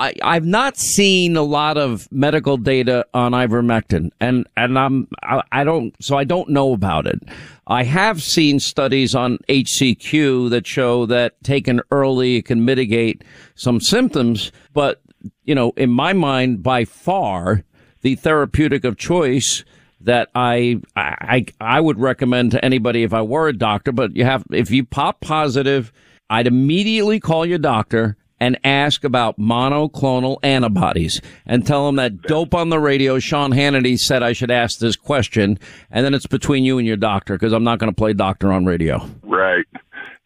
I, 0.00 0.14
I've 0.22 0.46
not 0.46 0.78
seen 0.78 1.36
a 1.36 1.42
lot 1.42 1.76
of 1.76 2.10
medical 2.10 2.56
data 2.56 3.06
on 3.12 3.32
ivermectin, 3.32 4.10
and 4.18 4.48
and 4.56 4.78
I'm 4.78 5.08
I, 5.22 5.42
I 5.52 5.62
don't 5.62 5.94
so 6.02 6.16
I 6.16 6.24
don't 6.24 6.48
know 6.48 6.72
about 6.72 7.06
it. 7.06 7.20
I 7.66 7.84
have 7.84 8.22
seen 8.22 8.60
studies 8.60 9.14
on 9.14 9.36
HCQ 9.50 10.48
that 10.50 10.66
show 10.66 11.04
that 11.04 11.42
taken 11.44 11.82
early 11.90 12.36
it 12.36 12.46
can 12.46 12.64
mitigate 12.64 13.24
some 13.56 13.78
symptoms, 13.78 14.52
but 14.72 15.02
you 15.44 15.54
know, 15.54 15.72
in 15.76 15.90
my 15.90 16.14
mind, 16.14 16.62
by 16.62 16.86
far 16.86 17.62
the 18.00 18.14
therapeutic 18.14 18.84
of 18.84 18.96
choice 18.96 19.64
that 20.00 20.30
I 20.34 20.80
I 20.96 21.44
I 21.60 21.78
would 21.78 22.00
recommend 22.00 22.52
to 22.52 22.64
anybody 22.64 23.02
if 23.02 23.12
I 23.12 23.20
were 23.20 23.48
a 23.48 23.52
doctor. 23.52 23.92
But 23.92 24.16
you 24.16 24.24
have 24.24 24.44
if 24.50 24.70
you 24.70 24.82
pop 24.82 25.20
positive, 25.20 25.92
I'd 26.30 26.46
immediately 26.46 27.20
call 27.20 27.44
your 27.44 27.58
doctor 27.58 28.16
and 28.40 28.58
ask 28.64 29.04
about 29.04 29.38
monoclonal 29.38 30.38
antibodies 30.42 31.20
and 31.46 31.66
tell 31.66 31.86
them 31.86 31.96
that 31.96 32.22
dope 32.22 32.54
on 32.54 32.70
the 32.70 32.78
radio, 32.80 33.18
Sean 33.18 33.52
Hannity 33.52 33.98
said 33.98 34.22
I 34.22 34.32
should 34.32 34.50
ask 34.50 34.78
this 34.78 34.96
question. 34.96 35.58
And 35.90 36.04
then 36.04 36.14
it's 36.14 36.26
between 36.26 36.64
you 36.64 36.78
and 36.78 36.86
your 36.86 36.96
doctor 36.96 37.34
because 37.34 37.52
I'm 37.52 37.64
not 37.64 37.78
going 37.78 37.92
to 37.92 37.96
play 37.96 38.12
doctor 38.14 38.50
on 38.52 38.64
radio. 38.64 39.06
Right. 39.22 39.66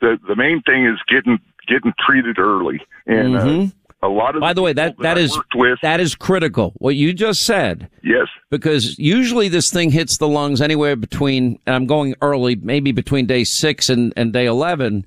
The 0.00 0.16
the 0.28 0.36
main 0.36 0.62
thing 0.62 0.86
is 0.86 0.98
getting 1.08 1.38
getting 1.66 1.92
treated 2.06 2.38
early, 2.38 2.80
and 3.06 3.34
Mhm. 3.34 3.68
uh, 3.68 4.06
a 4.06 4.08
lot 4.08 4.34
of 4.34 4.42
By 4.42 4.52
the 4.52 4.60
way, 4.60 4.74
that, 4.74 4.96
that 4.98 5.16
is 5.16 5.38
that 5.82 5.98
is 5.98 6.14
critical. 6.14 6.74
What 6.76 6.94
you 6.94 7.14
just 7.14 7.42
said. 7.46 7.88
Yes. 8.02 8.26
Because 8.50 8.98
usually 8.98 9.48
this 9.48 9.70
thing 9.70 9.90
hits 9.90 10.18
the 10.18 10.28
lungs 10.28 10.60
anywhere 10.60 10.94
between, 10.94 11.58
and 11.66 11.74
I'm 11.74 11.86
going 11.86 12.14
early, 12.20 12.54
maybe 12.56 12.92
between 12.92 13.24
day 13.24 13.44
six 13.44 13.88
and, 13.88 14.12
and 14.14 14.30
day 14.30 14.44
11. 14.44 15.06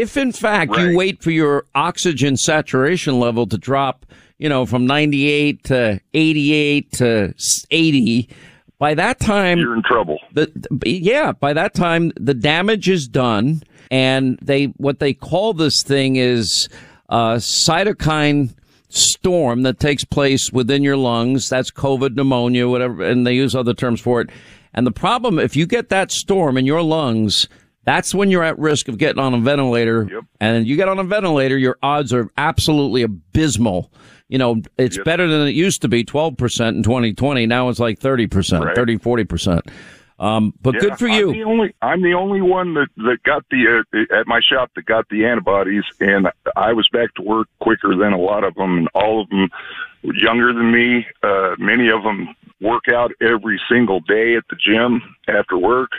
If 0.00 0.16
in 0.16 0.32
fact 0.32 0.76
you 0.76 0.96
wait 0.96 1.22
for 1.22 1.30
your 1.30 1.66
oxygen 1.74 2.36
saturation 2.36 3.18
level 3.20 3.46
to 3.46 3.58
drop, 3.58 4.06
you 4.38 4.48
know, 4.48 4.66
from 4.66 4.86
98 4.86 5.64
to 5.64 6.00
88 6.14 6.92
to 6.92 7.34
80, 7.70 8.28
by 8.78 8.94
that 8.94 9.20
time 9.20 9.58
you're 9.58 9.74
in 9.76 9.82
trouble. 9.82 10.18
The, 10.32 10.50
the- 10.54 10.90
yeah, 10.90 11.32
by 11.32 11.52
that 11.52 11.74
time 11.74 12.12
the 12.16 12.34
damage 12.34 12.88
is 12.88 13.06
done, 13.08 13.62
and 13.90 14.38
they 14.42 14.66
what 14.76 14.98
they 14.98 15.14
call 15.14 15.52
this 15.54 15.82
thing 15.82 16.16
is 16.16 16.68
a 17.08 17.36
cytokine 17.36 18.54
storm 18.88 19.62
that 19.62 19.78
takes 19.78 20.04
place 20.04 20.52
within 20.52 20.82
your 20.82 20.96
lungs. 20.96 21.48
That's 21.48 21.70
COVID 21.70 22.14
pneumonia, 22.14 22.68
whatever, 22.68 23.02
and 23.02 23.26
they 23.26 23.34
use 23.34 23.54
other 23.54 23.74
terms 23.74 24.00
for 24.00 24.20
it. 24.20 24.30
And 24.74 24.86
the 24.86 24.92
problem, 24.92 25.38
if 25.38 25.54
you 25.56 25.66
get 25.66 25.88
that 25.90 26.10
storm 26.10 26.56
in 26.56 26.64
your 26.66 26.82
lungs, 26.82 27.48
that's 27.84 28.14
when 28.14 28.30
you're 28.30 28.44
at 28.44 28.58
risk 28.58 28.88
of 28.88 28.98
getting 28.98 29.18
on 29.20 29.34
a 29.34 29.38
ventilator. 29.38 30.08
And 30.40 30.66
you 30.66 30.76
get 30.76 30.88
on 30.88 30.98
a 30.98 31.04
ventilator, 31.04 31.56
your 31.58 31.78
odds 31.82 32.12
are 32.12 32.30
absolutely 32.36 33.02
abysmal. 33.02 33.92
You 34.28 34.38
know, 34.38 34.62
it's 34.78 34.96
Yep. 34.96 35.04
better 35.04 35.26
than 35.28 35.46
it 35.46 35.54
used 35.54 35.82
to 35.82 35.88
be, 35.88 36.04
12% 36.04 36.76
in 36.76 36.82
2020. 36.82 37.46
Now 37.46 37.68
it's 37.68 37.78
like 37.80 37.98
30%, 37.98 38.64
Right. 38.64 38.74
30, 38.74 38.96
40%. 38.98 39.62
Um, 40.18 40.54
but 40.62 40.74
Yeah, 40.74 40.80
good 40.80 40.98
for 40.98 41.08
you. 41.08 41.28
I'm 41.30 41.32
the 41.36 41.42
only, 41.44 41.74
I'm 41.82 42.02
the 42.02 42.14
only 42.14 42.40
one 42.40 42.74
that, 42.74 42.88
that 42.98 43.22
got 43.24 43.44
the 43.50 43.82
uh, 43.92 44.16
at 44.16 44.26
my 44.28 44.40
shop 44.40 44.70
that 44.76 44.84
got 44.86 45.08
the 45.08 45.24
antibodies, 45.26 45.82
and 46.00 46.28
I 46.54 46.72
was 46.72 46.86
back 46.92 47.12
to 47.14 47.22
work 47.22 47.48
quicker 47.58 47.96
than 47.96 48.12
a 48.12 48.18
lot 48.18 48.44
of 48.44 48.54
them, 48.54 48.78
and 48.78 48.88
all 48.94 49.20
of 49.20 49.28
them 49.30 49.48
younger 50.02 50.52
than 50.52 50.70
me. 50.70 51.06
Uh, 51.24 51.56
many 51.58 51.88
of 51.88 52.04
them 52.04 52.28
work 52.60 52.84
out 52.88 53.10
every 53.20 53.60
single 53.68 53.98
day 54.00 54.36
at 54.36 54.44
the 54.48 54.54
gym 54.56 55.02
after 55.26 55.58
work, 55.58 55.90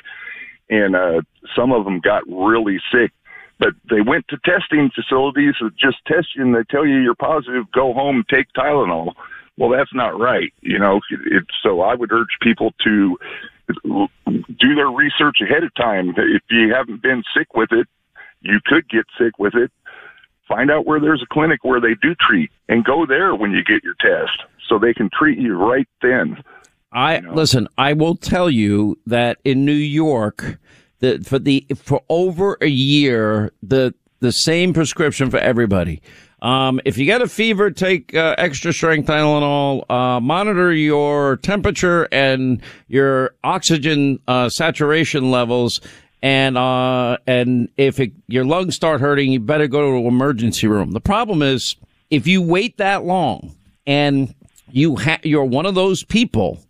and 0.69 0.95
uh, 0.95 1.21
some 1.56 1.71
of 1.71 1.86
them 1.86 1.99
got 1.99 2.23
really 2.28 2.80
sick. 2.91 3.12
But 3.60 3.73
they 3.89 4.02
went 4.02 4.28
to 4.30 4.38
testing 4.43 4.89
facilities 4.93 5.56
that 5.62 5.76
just 5.78 5.97
test 6.06 6.28
you, 6.36 6.43
and 6.43 6.56
they 6.56 6.63
tell 6.69 6.86
you 6.86 6.97
you're 6.97 7.15
positive. 7.15 7.71
Go 7.71 7.93
home, 7.93 8.23
take 8.30 8.47
Tylenol. 8.58 9.13
Well, 9.58 9.69
that's 9.69 9.93
not 9.93 10.19
right. 10.19 10.52
You 10.62 10.80
know, 10.80 10.99
it, 11.10 11.43
so 11.62 11.82
I 11.82 11.93
would 11.93 12.12
urge 12.12 12.38
people 12.41 12.73
to 12.84 13.17
do 13.76 14.76
their 14.76 14.89
research 14.89 15.38
ahead 15.41 15.63
of 15.63 15.73
time. 15.76 16.10
If 16.17 16.41
you 16.49 16.73
haven't 16.73 17.02
been 17.02 17.23
sick 17.38 17.54
with 17.54 17.71
it, 17.71 17.88
you 18.41 18.60
could 18.65 18.89
get 18.89 19.06
sick 19.17 19.38
with 19.39 19.54
it. 19.56 19.71
Find 20.47 20.69
out 20.69 20.86
where 20.86 20.99
there's 20.99 21.23
a 21.23 21.34
clinic 21.34 21.63
where 21.63 21.80
they 21.80 21.95
do 22.02 22.15
treat 22.15 22.52
and 22.67 22.84
go 22.84 23.06
there 23.06 23.34
when 23.34 23.52
you 23.52 23.63
get 23.63 23.84
your 23.84 23.95
test 23.99 24.43
so 24.67 24.78
they 24.78 24.93
can 24.93 25.10
treat 25.17 25.38
you 25.38 25.56
right 25.56 25.88
then. 26.02 26.43
I 26.93 27.19
listen. 27.19 27.67
I 27.77 27.93
will 27.93 28.15
tell 28.15 28.49
you 28.49 28.99
that 29.08 29.39
in 29.43 29.65
New 29.65 29.71
York, 29.71 30.60
that 30.99 31.25
for 31.25 31.39
the 31.39 31.65
for 31.75 32.01
over 32.10 32.58
a 32.62 32.67
year, 32.67 33.51
the 33.62 33.93
the 34.19 34.32
same 34.32 34.73
prescription 34.73 35.29
for 35.29 35.38
everybody. 35.38 36.01
Um, 36.41 36.82
if 36.84 36.97
you 36.97 37.06
get 37.06 37.21
a 37.21 37.27
fever, 37.27 37.71
take 37.71 38.13
uh, 38.13 38.36
extra 38.38 38.73
strength 38.73 39.08
Tylenol. 39.08 39.89
Uh, 39.89 40.19
monitor 40.19 40.73
your 40.73 41.38
temperature 41.38 42.08
and 42.12 42.62
your 42.88 43.34
oxygen 43.45 44.19
uh, 44.27 44.49
saturation 44.49 45.32
levels. 45.32 45.79
And 46.21 46.58
uh, 46.58 47.17
and 47.27 47.69
if 47.77 47.99
it, 47.99 48.12
your 48.27 48.45
lungs 48.45 48.75
start 48.75 49.01
hurting, 49.01 49.32
you 49.32 49.39
better 49.39 49.67
go 49.67 49.91
to 49.91 49.97
an 49.97 50.06
emergency 50.06 50.67
room. 50.67 50.91
The 50.91 51.01
problem 51.01 51.41
is 51.41 51.75
if 52.10 52.27
you 52.27 52.41
wait 52.41 52.77
that 52.77 53.03
long 53.03 53.56
and 53.88 54.34
you 54.69 54.97
ha- 54.97 55.19
you're 55.23 55.45
one 55.45 55.65
of 55.65 55.75
those 55.75 56.03
people 56.03 56.62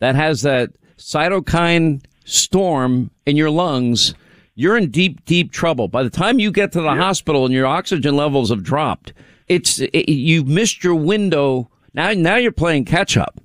that 0.00 0.14
has 0.14 0.42
that 0.42 0.70
cytokine 0.96 2.04
storm 2.24 3.10
in 3.26 3.36
your 3.36 3.50
lungs, 3.50 4.14
you're 4.54 4.76
in 4.76 4.90
deep, 4.90 5.24
deep 5.24 5.52
trouble. 5.52 5.88
By 5.88 6.02
the 6.02 6.10
time 6.10 6.38
you 6.38 6.50
get 6.50 6.72
to 6.72 6.80
the 6.80 6.94
hospital 6.94 7.44
and 7.44 7.54
your 7.54 7.66
oxygen 7.66 8.16
levels 8.16 8.50
have 8.50 8.62
dropped, 8.62 9.12
it's 9.48 9.80
it, 9.80 10.08
you've 10.08 10.48
missed 10.48 10.84
your 10.84 10.94
window. 10.94 11.70
Now, 11.92 12.12
now 12.12 12.36
you're 12.36 12.52
playing 12.52 12.84
catch 12.84 13.16
up. 13.16 13.40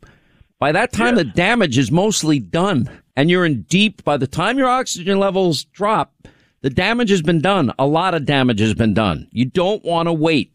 By 0.60 0.72
that 0.74 0.92
time, 0.92 1.16
the 1.16 1.24
damage 1.24 1.78
is 1.78 1.90
mostly 1.90 2.38
done, 2.40 2.90
and 3.16 3.30
you're 3.30 3.46
in 3.46 3.62
deep. 3.64 4.04
By 4.04 4.18
the 4.18 4.28
time 4.28 4.58
your 4.58 4.68
oxygen 4.68 5.18
levels 5.18 5.64
drop, 5.64 6.14
the 6.62 6.70
damage 6.70 7.10
has 7.10 7.22
been 7.22 7.40
done. 7.40 7.72
A 7.80 7.88
lot 7.88 8.14
of 8.14 8.26
damage 8.26 8.60
has 8.60 8.74
been 8.74 8.94
done. 8.94 9.30
You 9.32 9.46
don't 9.46 9.84
want 9.86 10.08
to 10.08 10.14
wait. 10.14 10.52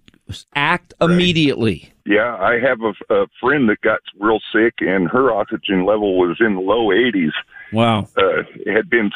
Act 0.54 0.94
immediately. 1.00 1.92
Yeah, 2.06 2.36
I 2.36 2.58
have 2.58 2.80
a, 2.82 3.14
a 3.14 3.26
friend 3.40 3.68
that 3.68 3.80
got 3.80 4.00
real 4.18 4.40
sick, 4.52 4.74
and 4.80 5.08
her 5.08 5.32
oxygen 5.32 5.84
level 5.84 6.18
was 6.18 6.38
in 6.40 6.54
the 6.54 6.60
low 6.60 6.88
80s. 6.88 7.32
Wow. 7.72 8.08
Uh, 8.16 8.42
had 8.66 8.88
been 8.88 9.10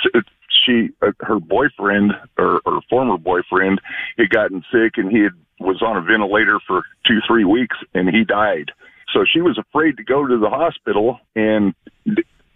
she 0.64 0.90
uh, 1.02 1.12
her 1.20 1.38
boyfriend 1.40 2.12
or, 2.36 2.60
or 2.64 2.80
former 2.88 3.18
boyfriend 3.18 3.80
had 4.16 4.30
gotten 4.30 4.62
sick, 4.72 4.96
and 4.96 5.10
he 5.10 5.20
had, 5.20 5.32
was 5.60 5.82
on 5.82 5.96
a 5.96 6.02
ventilator 6.02 6.60
for 6.66 6.82
two 7.06 7.20
three 7.26 7.44
weeks, 7.44 7.76
and 7.94 8.08
he 8.08 8.24
died. 8.24 8.72
So 9.12 9.24
she 9.30 9.40
was 9.40 9.58
afraid 9.58 9.96
to 9.96 10.04
go 10.04 10.26
to 10.26 10.38
the 10.38 10.50
hospital, 10.50 11.20
and 11.34 11.74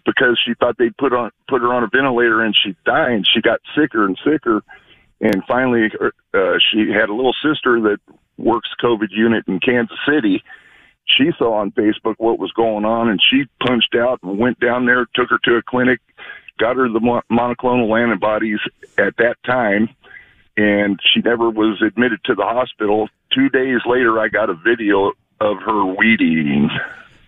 because 0.05 0.39
she 0.45 0.53
thought 0.59 0.77
they'd 0.77 0.95
put 0.97 1.13
on 1.13 1.31
put 1.47 1.61
her 1.61 1.73
on 1.73 1.83
a 1.83 1.87
ventilator 1.87 2.41
and 2.41 2.55
she'd 2.55 2.77
die, 2.85 3.11
and 3.11 3.25
she 3.31 3.41
got 3.41 3.59
sicker 3.75 4.05
and 4.05 4.19
sicker. 4.23 4.61
And 5.21 5.43
finally, 5.47 5.89
uh, 6.33 6.57
she 6.71 6.89
had 6.91 7.09
a 7.09 7.13
little 7.13 7.35
sister 7.41 7.79
that 7.81 7.99
works 8.37 8.69
COVID 8.81 9.09
unit 9.11 9.45
in 9.47 9.59
Kansas 9.59 9.97
City. 10.07 10.43
She 11.05 11.31
saw 11.37 11.55
on 11.55 11.71
Facebook 11.71 12.15
what 12.17 12.39
was 12.39 12.51
going 12.53 12.85
on, 12.85 13.09
and 13.09 13.19
she 13.29 13.43
punched 13.65 13.95
out 13.95 14.19
and 14.23 14.39
went 14.39 14.59
down 14.59 14.85
there, 14.85 15.05
took 15.13 15.29
her 15.29 15.39
to 15.43 15.55
a 15.55 15.61
clinic, 15.61 15.99
got 16.59 16.77
her 16.77 16.87
the 16.87 16.99
monoclonal 17.31 18.01
antibodies 18.01 18.59
at 18.97 19.17
that 19.17 19.35
time, 19.45 19.89
and 20.55 20.99
she 21.13 21.21
never 21.21 21.49
was 21.49 21.81
admitted 21.85 22.19
to 22.25 22.35
the 22.35 22.43
hospital. 22.43 23.09
Two 23.33 23.49
days 23.49 23.79
later, 23.85 24.19
I 24.19 24.27
got 24.29 24.49
a 24.49 24.53
video 24.53 25.11
of 25.41 25.57
her 25.65 25.85
weed 25.85 26.21
eating. 26.21 26.69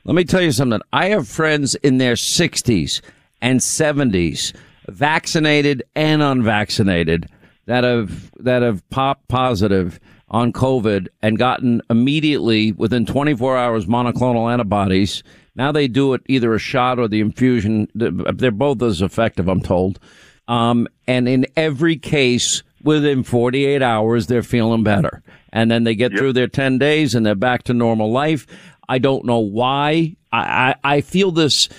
Let 0.05 0.15
me 0.15 0.23
tell 0.23 0.41
you 0.41 0.51
something. 0.51 0.81
I 0.93 1.07
have 1.09 1.27
friends 1.27 1.75
in 1.75 1.97
their 1.97 2.13
60s 2.13 3.01
and 3.41 3.59
70s, 3.59 4.53
vaccinated 4.87 5.83
and 5.95 6.21
unvaccinated, 6.21 7.27
that 7.65 7.83
have 7.83 8.31
that 8.39 8.61
have 8.61 8.87
popped 8.89 9.27
positive 9.27 9.99
on 10.29 10.51
COVID 10.53 11.07
and 11.21 11.37
gotten 11.37 11.81
immediately 11.89 12.71
within 12.71 13.05
24 13.05 13.57
hours 13.57 13.85
monoclonal 13.85 14.51
antibodies. 14.51 15.23
Now 15.55 15.71
they 15.71 15.87
do 15.87 16.13
it 16.13 16.21
either 16.27 16.53
a 16.53 16.59
shot 16.59 16.99
or 16.99 17.07
the 17.07 17.21
infusion. 17.21 17.87
They're 17.93 18.51
both 18.51 18.81
as 18.81 19.01
effective, 19.01 19.47
I'm 19.47 19.61
told. 19.61 19.99
Um, 20.47 20.87
and 21.07 21.27
in 21.27 21.45
every 21.55 21.97
case, 21.97 22.63
within 22.83 23.23
48 23.23 23.81
hours, 23.81 24.27
they're 24.27 24.43
feeling 24.43 24.83
better. 24.83 25.23
And 25.51 25.71
then 25.71 25.83
they 25.83 25.95
get 25.95 26.17
through 26.17 26.33
their 26.33 26.47
10 26.47 26.77
days 26.77 27.15
and 27.15 27.25
they're 27.25 27.35
back 27.35 27.63
to 27.63 27.73
normal 27.73 28.11
life. 28.11 28.45
I 28.87 28.99
don't 28.99 29.25
know 29.25 29.39
why. 29.39 30.15
I, 30.31 30.75
I, 30.83 30.95
I 30.95 31.01
feel 31.01 31.31
this 31.31 31.69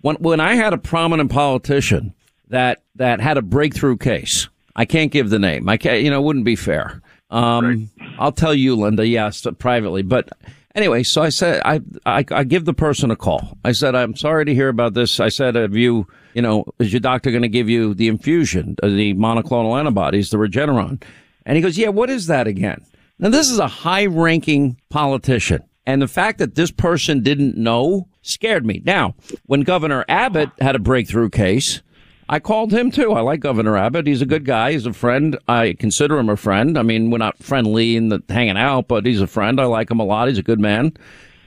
when, 0.00 0.16
when 0.16 0.40
I 0.40 0.54
had 0.54 0.72
a 0.72 0.78
prominent 0.78 1.30
politician 1.30 2.14
that, 2.48 2.82
that 2.94 3.20
had 3.20 3.36
a 3.36 3.42
breakthrough 3.42 3.96
case. 3.96 4.48
I 4.76 4.84
can't 4.84 5.10
give 5.10 5.30
the 5.30 5.38
name. 5.38 5.68
I 5.68 5.76
can't, 5.76 6.02
you 6.02 6.10
know, 6.10 6.20
it 6.20 6.24
wouldn't 6.24 6.44
be 6.44 6.56
fair. 6.56 7.02
Um, 7.30 7.90
I'll 8.24 8.32
tell 8.32 8.54
you, 8.54 8.74
Linda, 8.74 9.06
yes, 9.06 9.46
privately. 9.58 10.00
But 10.00 10.30
anyway, 10.74 11.02
so 11.02 11.20
I 11.20 11.28
said, 11.28 11.60
I, 11.62 11.82
I, 12.06 12.24
I 12.30 12.44
give 12.44 12.64
the 12.64 12.72
person 12.72 13.10
a 13.10 13.16
call. 13.16 13.58
I 13.66 13.72
said, 13.72 13.94
I'm 13.94 14.16
sorry 14.16 14.46
to 14.46 14.54
hear 14.54 14.70
about 14.70 14.94
this. 14.94 15.20
I 15.20 15.28
said, 15.28 15.56
have 15.56 15.76
you, 15.76 16.06
you 16.32 16.40
know, 16.40 16.64
is 16.78 16.90
your 16.90 17.00
doctor 17.00 17.30
going 17.30 17.42
to 17.42 17.50
give 17.50 17.68
you 17.68 17.92
the 17.92 18.08
infusion, 18.08 18.76
uh, 18.82 18.88
the 18.88 19.12
monoclonal 19.12 19.78
antibodies, 19.78 20.30
the 20.30 20.38
Regeneron? 20.38 21.02
And 21.44 21.56
he 21.56 21.62
goes, 21.62 21.76
yeah, 21.76 21.88
what 21.88 22.08
is 22.08 22.26
that 22.28 22.46
again? 22.46 22.82
Now, 23.18 23.28
this 23.28 23.50
is 23.50 23.58
a 23.58 23.68
high 23.68 24.06
ranking 24.06 24.80
politician. 24.88 25.62
And 25.84 26.00
the 26.00 26.08
fact 26.08 26.38
that 26.38 26.54
this 26.54 26.70
person 26.70 27.22
didn't 27.22 27.58
know 27.58 28.08
scared 28.22 28.64
me. 28.64 28.80
Now, 28.86 29.16
when 29.44 29.60
Governor 29.60 30.06
Abbott 30.08 30.48
had 30.62 30.76
a 30.76 30.78
breakthrough 30.78 31.28
case, 31.28 31.82
I 32.28 32.38
called 32.38 32.72
him 32.72 32.90
too. 32.90 33.12
I 33.12 33.20
like 33.20 33.40
Governor 33.40 33.76
Abbott. 33.76 34.06
He's 34.06 34.22
a 34.22 34.26
good 34.26 34.44
guy. 34.44 34.72
He's 34.72 34.86
a 34.86 34.92
friend. 34.92 35.38
I 35.46 35.74
consider 35.78 36.18
him 36.18 36.28
a 36.28 36.36
friend. 36.36 36.78
I 36.78 36.82
mean, 36.82 37.10
we're 37.10 37.18
not 37.18 37.38
friendly 37.38 37.96
in 37.96 38.08
the 38.08 38.22
hanging 38.28 38.56
out, 38.56 38.88
but 38.88 39.04
he's 39.04 39.20
a 39.20 39.26
friend. 39.26 39.60
I 39.60 39.66
like 39.66 39.90
him 39.90 40.00
a 40.00 40.04
lot. 40.04 40.28
He's 40.28 40.38
a 40.38 40.42
good 40.42 40.60
man. 40.60 40.96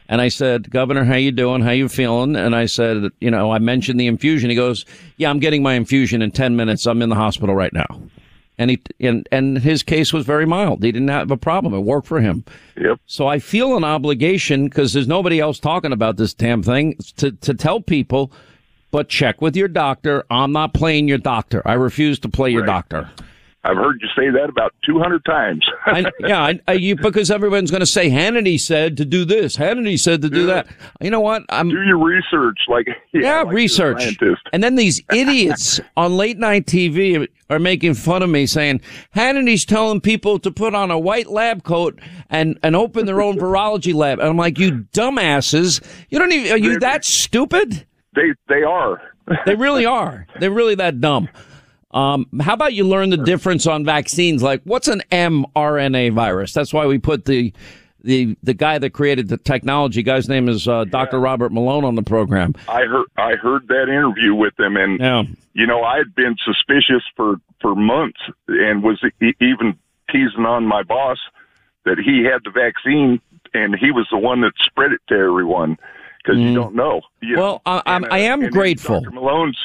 And 0.10 0.22
I 0.22 0.30
said, 0.30 0.70
Governor, 0.70 1.04
how 1.04 1.16
you 1.16 1.32
doing? 1.32 1.62
How 1.62 1.72
you 1.72 1.90
feeling? 1.90 2.36
And 2.36 2.56
I 2.56 2.66
said, 2.66 3.10
you 3.20 3.30
know, 3.30 3.52
I 3.52 3.60
mentioned 3.60 4.00
the 4.00 4.08
infusion. 4.08 4.50
He 4.50 4.56
goes, 4.56 4.86
Yeah, 5.18 5.30
I'm 5.30 5.40
getting 5.40 5.64
my 5.64 5.74
infusion 5.74 6.22
in 6.22 6.32
ten 6.32 6.56
minutes. 6.56 6.86
I'm 6.86 7.02
in 7.02 7.10
the 7.10 7.16
hospital 7.16 7.56
right 7.56 7.74
now. 7.74 7.88
And 8.60 8.72
he 8.72 8.82
and 9.00 9.28
and 9.32 9.58
his 9.58 9.84
case 9.84 10.14
was 10.14 10.26
very 10.26 10.46
mild. 10.46 10.84
He 10.84 10.92
didn't 10.92 11.10
have 11.10 11.30
a 11.30 11.38
problem. 11.38 11.74
It 11.74 11.82
worked 11.82 12.08
for 12.08 12.22
him. 12.22 12.44
Yep. 12.76 13.00
So 13.06 13.28
I 13.28 13.40
feel 13.40 13.78
an 13.78 13.84
obligation 13.84 14.66
because 14.66 14.94
there's 14.94 15.08
nobody 15.08 15.40
else 15.40 15.60
talking 15.60 15.92
about 15.92 16.18
this 16.18 16.34
damn 16.34 16.64
thing 16.64 16.98
to 17.18 17.32
to 17.34 17.54
tell 17.54 17.82
people 17.82 18.32
but 18.92 19.10
check 19.10 19.42
with 19.42 19.56
your 19.56 19.68
doctor. 19.68 20.24
I'm 20.30 20.52
not 20.52 20.74
playing 20.74 21.08
your 21.08 21.18
doctor. 21.18 21.62
I 21.66 21.74
refuse 21.74 22.20
to 22.20 22.30
play 22.30 22.52
your 22.52 22.66
doctor. 22.66 23.10
I've 23.68 23.76
heard 23.76 24.00
you 24.02 24.08
say 24.16 24.30
that 24.30 24.50
about 24.50 24.74
200 24.86 25.26
times. 25.26 25.68
I, 25.86 26.06
yeah, 26.20 26.42
I, 26.42 26.60
I, 26.70 26.74
you, 26.74 26.96
because 26.96 27.30
everyone's 27.30 27.70
going 27.70 27.82
to 27.82 27.86
say 27.86 28.10
Hannity 28.10 28.58
said 28.60 28.96
to 28.98 29.06
do 29.06 29.26
this. 29.26 29.58
Hannity 29.58 30.00
said 30.00 30.22
to 30.22 30.30
do 30.30 30.46
that. 30.46 30.68
You 31.02 31.12
know 31.12 31.20
what? 31.20 31.44
I'm 31.50 31.68
do 31.68 31.84
your 31.84 31.98
research, 31.98 32.58
like 32.70 32.88
yeah, 33.14 33.22
yeah 33.22 33.42
like 33.42 33.54
research. 33.54 34.18
And 34.54 34.64
then 34.64 34.76
these 34.76 35.02
idiots 35.14 35.82
on 35.98 36.16
late 36.16 36.38
night 36.38 36.66
TV 36.66 37.28
are 37.50 37.60
making 37.60 37.96
fun 37.96 38.24
of 38.24 38.30
me, 38.30 38.46
saying 38.46 38.80
Hannity's 39.16 39.66
telling 39.66 40.00
people 40.00 40.40
to 40.40 40.52
put 40.52 40.74
on 40.74 40.90
a 40.90 41.00
white 41.00 41.28
lab 41.28 41.64
coat 41.64 42.00
and 42.30 42.58
and 42.64 42.76
open 42.76 43.06
their 43.06 43.22
own 43.22 43.38
virology 43.38 43.94
lab. 43.94 44.20
And 44.20 44.30
I'm 44.30 44.38
like, 44.38 44.60
you 44.60 44.86
dumbasses! 44.94 45.86
You 46.10 46.20
don't 46.20 46.32
even 46.32 46.52
are 46.54 46.58
you 46.58 46.80
that 46.80 47.04
stupid? 47.04 47.86
They 48.18 48.34
they 48.50 48.64
are. 48.64 49.00
They 49.46 49.56
really 49.56 49.86
are. 49.86 50.26
They're 50.40 50.52
really 50.52 50.76
that 50.76 51.00
dumb. 51.00 51.30
Um, 51.92 52.28
how 52.42 52.54
about 52.54 52.74
you 52.74 52.84
learn 52.86 53.12
the 53.12 53.18
difference 53.18 53.66
on 53.68 53.86
vaccines? 53.86 54.42
Like, 54.44 54.62
what's 54.64 54.88
an 54.88 55.02
mRNA 55.12 56.14
virus? 56.14 56.52
That's 56.54 56.74
why 56.74 56.86
we 56.88 56.98
put 56.98 57.26
the 57.26 57.54
the 58.02 58.36
the 58.44 58.54
guy 58.54 58.78
that 58.80 58.92
created 58.92 59.28
the 59.28 59.38
technology. 59.38 60.02
Guy's 60.04 60.28
name 60.28 60.50
is 60.50 60.68
uh, 60.68 60.86
Dr. 60.86 61.20
Robert 61.20 61.52
Malone 61.52 61.84
on 61.86 61.96
the 61.96 62.04
program. 62.04 62.56
I 62.68 62.84
heard 62.86 63.06
I 63.18 63.36
heard 63.36 63.68
that 63.68 63.84
interview 63.84 64.34
with 64.34 64.60
him, 64.60 64.76
and 64.78 65.00
Yeah. 65.00 65.24
you 65.54 65.68
know 65.68 65.84
I 65.84 65.98
had 65.98 66.14
been 66.16 66.36
suspicious 66.44 67.04
for 67.16 67.36
for 67.62 67.76
months, 67.76 68.20
and 68.48 68.84
was 68.84 69.00
even 69.40 69.78
teasing 70.12 70.46
on 70.46 70.66
my 70.66 70.84
boss 70.84 71.18
that 71.86 71.98
he 72.00 72.24
had 72.24 72.42
the 72.44 72.52
vaccine, 72.52 73.20
and 73.54 73.76
he 73.76 73.92
was 73.92 74.08
the 74.12 74.18
one 74.18 74.42
that 74.42 74.54
spread 74.60 74.92
it 74.94 75.02
to 75.10 75.16
everyone 75.16 75.78
because 76.28 76.42
you 76.42 76.54
don't 76.54 76.76
know. 76.76 77.02
You 77.22 77.36
Mm. 77.36 77.40
Well, 77.40 77.62
I, 77.66 77.82
I'm, 77.86 78.06
I 78.12 78.20
am 78.20 78.44
and 78.44 78.52
grateful. 78.52 79.02
Dr. 79.02 79.12
Malone's 79.12 79.58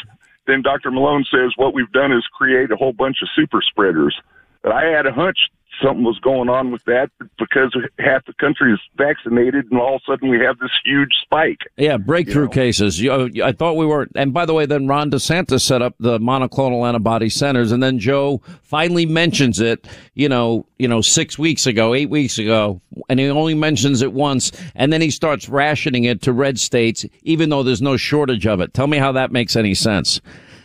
then 0.47 0.63
Dr. 0.63 0.91
Malone 0.91 1.25
says 1.31 1.53
what 1.57 1.75
we've 1.75 1.91
done 1.93 2.13
is 2.13 2.25
create 2.37 2.71
a 2.71 2.77
whole 2.77 2.93
bunch 2.93 3.19
of 3.23 3.29
super 3.35 3.63
spreaders. 3.63 4.19
But 4.63 4.73
I 4.73 4.87
had 4.87 5.07
a 5.07 5.13
hunch 5.13 5.39
something 5.81 6.05
was 6.05 6.19
going 6.19 6.49
on 6.49 6.71
with 6.71 6.85
that 6.85 7.11
because 7.39 7.77
half 7.99 8.25
the 8.27 8.33
country 8.35 8.73
is 8.73 8.81
vaccinated, 8.97 9.71
and 9.71 9.81
all 9.81 9.97
of 9.97 10.03
a 10.07 10.13
sudden 10.13 10.29
we 10.29 10.39
have 10.41 10.59
this 10.59 10.71
huge 10.85 11.13
spike. 11.23 11.61
Yeah, 11.77 11.97
breakthrough 11.97 12.49
cases. 12.49 13.01
You, 13.01 13.31
I 13.43 13.53
thought 13.53 13.77
we 13.77 13.87
were, 13.87 14.09
and 14.15 14.33
by 14.33 14.47
the 14.47 14.55
way, 14.55 14.67
then 14.67 14.87
Ron 14.87 15.11
DeSantis 15.11 15.63
set 15.63 15.83
up 15.83 15.95
the 15.99 16.19
monoclonal 16.19 16.87
antibody 16.87 17.29
centers, 17.29 17.73
and 17.73 17.83
then 17.83 17.99
Joe 17.99 18.43
finally 18.63 19.07
mentions 19.07 19.61
it. 19.61 19.87
You 20.15 20.29
know, 20.29 20.67
you 20.79 20.89
know, 20.89 21.01
six 21.01 21.39
weeks 21.39 21.67
ago, 21.67 21.95
eight 21.95 22.11
weeks 22.11 22.39
ago, 22.39 22.81
and 23.09 23.19
he 23.19 23.29
only 23.29 23.55
mentions 23.55 24.03
it 24.03 24.13
once, 24.13 24.53
and 24.75 24.93
then 24.93 25.01
he 25.01 25.11
starts 25.11 25.49
rationing 25.49 26.05
it 26.05 26.23
to 26.23 26.33
red 26.33 26.59
states, 26.59 27.07
even 27.23 27.49
though 27.51 27.63
there's 27.63 27.83
no 27.83 27.97
shortage 27.97 28.47
of 28.47 28.61
it. 28.61 28.75
Tell 28.75 28.87
me 28.87 28.99
how 28.99 29.13
that 29.13 29.33
makes 29.33 29.57
any 29.57 29.75
sense. 29.75 30.21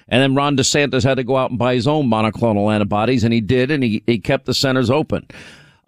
And 0.09 0.21
then 0.21 0.35
Ron 0.35 0.55
DeSantis 0.55 1.03
had 1.03 1.15
to 1.15 1.23
go 1.23 1.35
out 1.35 1.49
and 1.49 1.59
buy 1.59 1.75
his 1.75 1.87
own 1.87 2.09
monoclonal 2.09 2.73
antibodies, 2.73 3.23
and 3.23 3.33
he 3.33 3.41
did, 3.41 3.71
and 3.71 3.83
he, 3.83 4.03
he 4.05 4.19
kept 4.19 4.45
the 4.45 4.53
centers 4.53 4.89
open. 4.89 5.27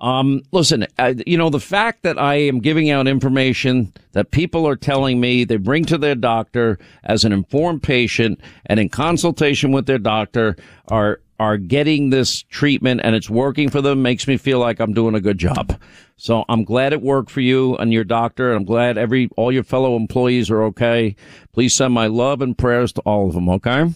Um, 0.02 0.44
listen, 0.52 0.88
uh, 0.98 1.14
you 1.28 1.38
know, 1.38 1.50
the 1.50 1.60
fact 1.60 2.04
that 2.04 2.18
I 2.18 2.36
am 2.36 2.60
giving 2.60 2.90
out 2.90 3.08
information 3.08 3.92
that 4.14 4.32
people 4.32 4.66
are 4.66 4.78
telling 4.78 5.20
me 5.20 5.44
they 5.44 5.58
bring 5.58 5.84
to 5.86 5.98
their 5.98 6.16
doctor 6.16 6.80
as 7.04 7.26
an 7.26 7.34
informed 7.34 7.84
patient 7.84 8.40
and 8.66 8.80
in 8.80 8.88
consultation 8.88 9.74
with 9.74 9.88
their 9.88 9.98
doctor 9.98 10.56
are, 10.88 11.20
are 11.38 11.58
getting 11.58 12.12
this 12.12 12.44
treatment 12.44 13.02
and 13.04 13.14
it's 13.14 13.30
working 13.30 13.70
for 13.70 13.82
them 13.82 14.02
makes 14.02 14.26
me 14.26 14.38
feel 14.38 14.60
like 14.60 14.80
I'm 14.80 14.94
doing 14.94 15.16
a 15.16 15.22
good 15.22 15.38
job. 15.38 15.78
So 16.16 16.46
I'm 16.48 16.64
glad 16.64 16.94
it 16.94 17.02
worked 17.02 17.30
for 17.30 17.42
you 17.42 17.76
and 17.76 17.92
your 17.92 18.06
doctor. 18.06 18.50
And 18.50 18.58
I'm 18.58 18.66
glad 18.66 18.98
every, 18.98 19.30
all 19.36 19.52
your 19.52 19.64
fellow 19.64 19.98
employees 19.98 20.50
are 20.50 20.64
okay. 20.64 21.16
Please 21.52 21.76
send 21.76 21.94
my 21.94 22.08
love 22.08 22.42
and 22.42 22.58
prayers 22.58 22.94
to 22.94 23.02
all 23.02 23.28
of 23.28 23.34
them. 23.34 23.50
Okay. 23.50 23.94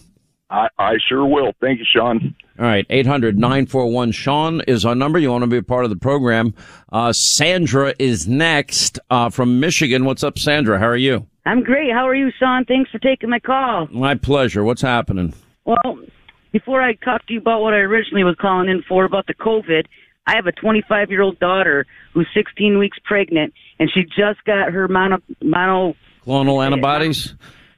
I, 0.50 0.68
I 0.78 0.94
sure 1.08 1.26
will. 1.26 1.52
Thank 1.60 1.78
you, 1.78 1.86
Sean. 1.90 2.34
All 2.58 2.64
right, 2.64 2.86
800 2.88 3.38
941 3.38 4.12
Sean 4.12 4.60
is 4.62 4.84
our 4.84 4.94
number. 4.94 5.18
You 5.18 5.30
want 5.30 5.42
to 5.42 5.48
be 5.48 5.56
a 5.56 5.62
part 5.62 5.84
of 5.84 5.90
the 5.90 5.96
program. 5.96 6.54
Uh, 6.92 7.12
Sandra 7.12 7.94
is 7.98 8.28
next 8.28 8.98
uh, 9.10 9.30
from 9.30 9.58
Michigan. 9.58 10.04
What's 10.04 10.22
up, 10.22 10.38
Sandra? 10.38 10.78
How 10.78 10.86
are 10.86 10.96
you? 10.96 11.26
I'm 11.46 11.62
great. 11.62 11.92
How 11.92 12.06
are 12.06 12.14
you, 12.14 12.30
Sean? 12.38 12.64
Thanks 12.64 12.90
for 12.90 12.98
taking 12.98 13.30
my 13.30 13.40
call. 13.40 13.88
My 13.90 14.14
pleasure. 14.14 14.62
What's 14.62 14.82
happening? 14.82 15.34
Well, 15.64 15.98
before 16.52 16.80
I 16.80 16.94
talk 16.94 17.26
to 17.26 17.32
you 17.32 17.40
about 17.40 17.62
what 17.62 17.74
I 17.74 17.78
originally 17.78 18.22
was 18.22 18.36
calling 18.40 18.68
in 18.68 18.82
for 18.88 19.04
about 19.04 19.26
the 19.26 19.34
COVID, 19.34 19.86
I 20.26 20.36
have 20.36 20.46
a 20.46 20.52
25 20.52 21.10
year 21.10 21.22
old 21.22 21.38
daughter 21.40 21.86
who's 22.12 22.28
16 22.32 22.78
weeks 22.78 22.98
pregnant, 23.04 23.52
and 23.78 23.90
she 23.92 24.04
just 24.04 24.44
got 24.46 24.72
her 24.72 24.86
mono 24.88 25.18
mono 25.42 25.96
Clonal 26.24 26.64
antibodies? 26.64 27.34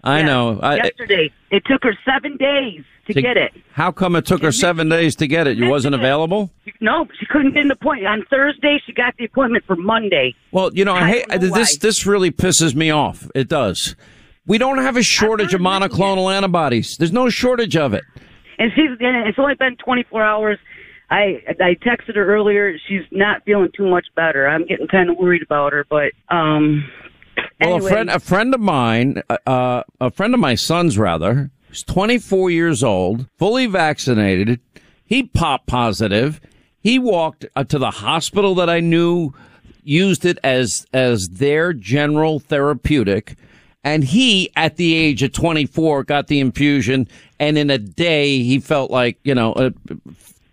I 0.07 0.23
know. 0.23 0.59
I, 0.63 0.77
yesterday. 0.77 1.33
It 1.51 1.65
took 1.67 1.83
her 1.85 1.97
seven 2.05 2.37
days 2.37 2.83
to 3.07 3.15
To- 3.15 3.23
get 3.23 3.37
it. 3.37 3.53
how 3.73 3.93
come 3.93 4.17
it 4.17 4.27
took 4.27 4.43
her 4.43 4.53
seven 4.53 4.89
days 4.89 5.15
to 5.17 5.27
get 5.27 5.47
it? 5.47 5.57
You 5.57 5.69
wasn't 5.69 5.95
available? 5.95 6.51
No, 6.81 7.07
she 7.19 7.27
couldn't 7.27 7.53
get 7.55 7.65
an 7.65 7.71
appointment 7.71 8.07
on 8.09 8.25
Thursday. 8.31 8.81
She 8.85 8.93
got 8.93 9.17
the 9.17 9.25
appointment 9.25 9.65
for 9.67 9.77
Monday. 9.77 10.35
Well, 10.53 10.71
you 10.75 10.85
know, 10.85 10.95
I, 10.95 11.01
I 11.03 11.09
hate 11.09 11.29
know 11.29 11.39
this. 11.39 11.51
why. 11.51 11.67
This 11.81 12.07
really 12.07 12.31
pisses 12.31 12.75
me 12.75 12.91
off. 12.91 13.29
It 13.35 13.49
does. 13.49 13.95
We 14.47 14.59
don't 14.59 14.79
have 14.79 14.97
a 14.97 15.03
shortage 15.03 15.55
of 15.55 15.61
monoclonal 15.61 16.33
antibodies. 16.35 16.97
There's 16.97 17.13
no 17.13 17.29
shortage 17.29 17.77
of 17.77 17.95
it. 17.95 18.05
and 18.59 18.71
she's 18.75 18.91
and 19.01 19.29
it's 19.29 19.39
only 19.39 19.55
been 19.55 19.77
24 19.77 20.23
hours. 20.23 20.59
I 21.11 21.43
I 21.61 21.75
texted 21.77 22.17
her 22.17 22.27
earlier. 22.35 22.77
She's 22.89 23.03
not 23.13 23.45
feeling 23.45 23.71
too 23.77 23.89
much 23.89 24.07
better. 24.17 24.49
I'm 24.49 24.67
getting 24.67 24.89
kind 24.89 25.09
of 25.11 25.17
worried 25.17 25.43
about 25.43 25.73
her, 25.73 25.85
but 25.89 26.13
um. 26.29 26.91
Well, 27.61 27.75
anyway, 27.75 27.87
a 27.87 27.89
friend, 27.89 28.11
a 28.11 28.21
friend 28.21 28.55
of 28.55 28.61
mine, 28.61 29.23
uh, 29.47 29.83
a 30.01 30.11
friend 30.11 30.35
of 30.35 30.41
my 30.41 30.55
son's 30.55 30.99
rather, 30.99 31.51
who's 31.69 31.83
24 31.83 32.51
years 32.51 32.83
old, 32.83 33.27
fully 33.39 33.67
vaccinated. 33.67 34.61
He 35.05 35.25
popped 35.25 35.67
positive. 35.67 36.41
He 36.81 36.99
walked 36.99 37.47
uh, 37.55 37.65
to 37.65 37.79
the 37.79 37.91
hospital 37.91 38.55
that 38.57 38.69
I 38.69 38.81
knew 38.81 39.33
used 39.87 40.25
it 40.25 40.39
as 40.43 40.87
as 40.93 41.29
their 41.31 41.73
general 41.73 42.41
therapeutic. 42.41 43.37
And 43.85 44.03
he, 44.03 44.51
at 44.57 44.77
the 44.77 44.95
age 44.95 45.23
of 45.23 45.31
24, 45.31 46.03
got 46.03 46.27
the 46.27 46.41
infusion, 46.41 47.07
and 47.39 47.57
in 47.57 47.71
a 47.71 47.79
day, 47.79 48.43
he 48.43 48.59
felt 48.59 48.91
like, 48.91 49.17
you 49.23 49.33
know, 49.33 49.53
uh, 49.53 49.71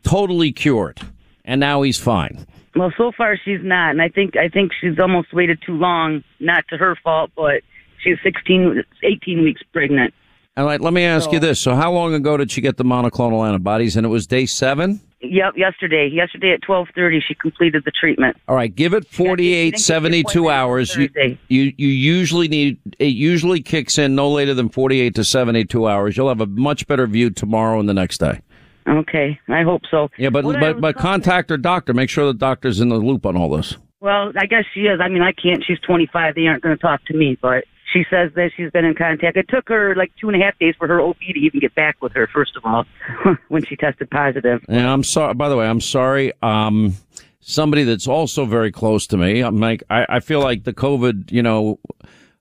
totally 0.03 0.51
cured. 0.51 1.01
And 1.45 1.59
now 1.59 1.81
he's 1.81 1.97
fine. 1.99 2.45
well, 2.75 2.91
so 2.97 3.11
far 3.15 3.37
she's 3.43 3.59
not, 3.63 3.91
and 3.91 4.01
I 4.01 4.09
think 4.09 4.35
I 4.37 4.47
think 4.49 4.71
she's 4.79 4.97
almost 4.99 5.33
waited 5.33 5.59
too 5.65 5.73
long. 5.73 6.23
Not 6.39 6.65
to 6.69 6.77
her 6.77 6.95
fault, 7.03 7.31
but 7.35 7.61
she's 8.03 8.17
16, 8.23 8.83
18 9.03 9.43
weeks 9.43 9.61
pregnant. 9.73 10.13
All 10.55 10.65
right, 10.65 10.79
let 10.79 10.93
me 10.93 11.03
ask 11.03 11.31
you 11.31 11.39
this. 11.39 11.59
So, 11.59 11.75
how 11.75 11.91
long 11.91 12.13
ago 12.13 12.37
did 12.37 12.51
she 12.51 12.61
get 12.61 12.77
the 12.77 12.83
monoclonal 12.85 13.47
antibodies? 13.47 13.95
And 13.97 14.05
it 14.05 14.09
was 14.09 14.27
day 14.27 14.45
seven? 14.45 15.01
Yep, 15.21 15.53
yesterday. 15.57 16.07
Yesterday 16.13 16.51
at 16.53 16.61
twelve 16.61 16.89
thirty, 16.93 17.19
she 17.27 17.33
completed 17.33 17.83
the 17.85 17.91
treatment. 17.91 18.37
All 18.47 18.55
right, 18.55 18.73
give 18.73 18.93
it 18.93 19.07
48, 19.07 19.79
72 19.79 20.49
hours. 20.49 20.95
You, 20.95 21.09
you 21.47 21.73
you 21.75 21.87
usually 21.87 22.47
need 22.49 22.77
it 22.99 23.05
usually 23.07 23.61
kicks 23.61 23.97
in 23.97 24.15
no 24.15 24.29
later 24.29 24.53
than 24.53 24.69
48 24.69 25.15
to 25.15 25.23
72 25.23 25.87
hours. 25.87 26.15
You'll 26.17 26.27
have 26.29 26.41
a 26.41 26.45
much 26.45 26.85
better 26.87 27.07
view 27.07 27.29
tomorrow 27.31 27.79
and 27.79 27.87
the 27.89 27.93
next 27.93 28.19
day. 28.19 28.41
Okay, 28.87 29.39
I 29.47 29.63
hope 29.63 29.81
so. 29.89 30.09
Yeah, 30.17 30.29
but 30.29 30.43
What 30.43 30.59
but 30.59 30.81
but 30.81 30.97
contact 30.97 31.49
her 31.49 31.57
doctor. 31.57 31.93
Make 31.93 32.09
sure 32.09 32.25
the 32.25 32.33
doctor's 32.33 32.79
in 32.79 32.89
the 32.89 32.97
loop 32.97 33.25
on 33.25 33.37
all 33.37 33.49
this. 33.49 33.77
Well, 33.99 34.33
I 34.37 34.45
guess 34.45 34.65
she 34.73 34.81
is. 34.81 34.99
I 35.01 35.07
mean, 35.07 35.21
I 35.21 35.31
can't. 35.31 35.63
She's 35.65 35.79
25. 35.79 36.35
They 36.35 36.47
aren't 36.47 36.61
going 36.61 36.75
to 36.75 36.81
talk 36.81 37.05
to 37.05 37.13
me, 37.15 37.37
but 37.41 37.63
she 37.93 38.03
says 38.09 38.31
that 38.35 38.51
she's 38.57 38.69
been 38.71 38.83
in 38.83 38.95
contact. 38.95 39.37
It 39.37 39.47
took 39.47 39.69
her 39.69 39.95
like 39.95 40.11
two 40.19 40.27
and 40.27 40.41
a 40.41 40.43
half 40.43 40.59
days 40.59 40.75
for 40.77 40.87
her 40.87 40.99
OB 40.99 41.19
to 41.19 41.39
even 41.39 41.61
get 41.61 41.73
back 41.75 42.01
with 42.01 42.11
her, 42.13 42.27
first 42.27 42.57
of 42.57 42.65
all, 42.65 42.85
when 43.47 43.63
she 43.63 43.77
tested 43.77 44.09
positive. 44.09 44.61
And 44.67 44.85
I'm 44.85 45.03
sorry. 45.03 45.33
By 45.35 45.47
the 45.47 45.55
way, 45.55 45.67
I'm 45.67 45.79
sorry. 45.79 46.33
Um, 46.41 46.95
somebody 47.39 47.83
that's 47.83 48.07
also 48.07 48.45
very 48.45 48.71
close 48.71 49.07
to 49.07 49.17
me. 49.17 49.41
I'm 49.41 49.59
like, 49.59 49.83
I, 49.89 50.05
I 50.09 50.19
feel 50.19 50.41
like 50.41 50.63
the 50.63 50.73
COVID, 50.73 51.31
you 51.31 51.43
know, 51.43 51.79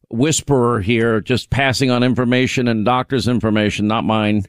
whisperer 0.08 0.80
here, 0.80 1.20
just 1.20 1.50
passing 1.50 1.90
on 1.90 2.02
information 2.02 2.68
and 2.68 2.84
doctor's 2.84 3.28
information, 3.28 3.86
not 3.86 4.04
mine. 4.04 4.46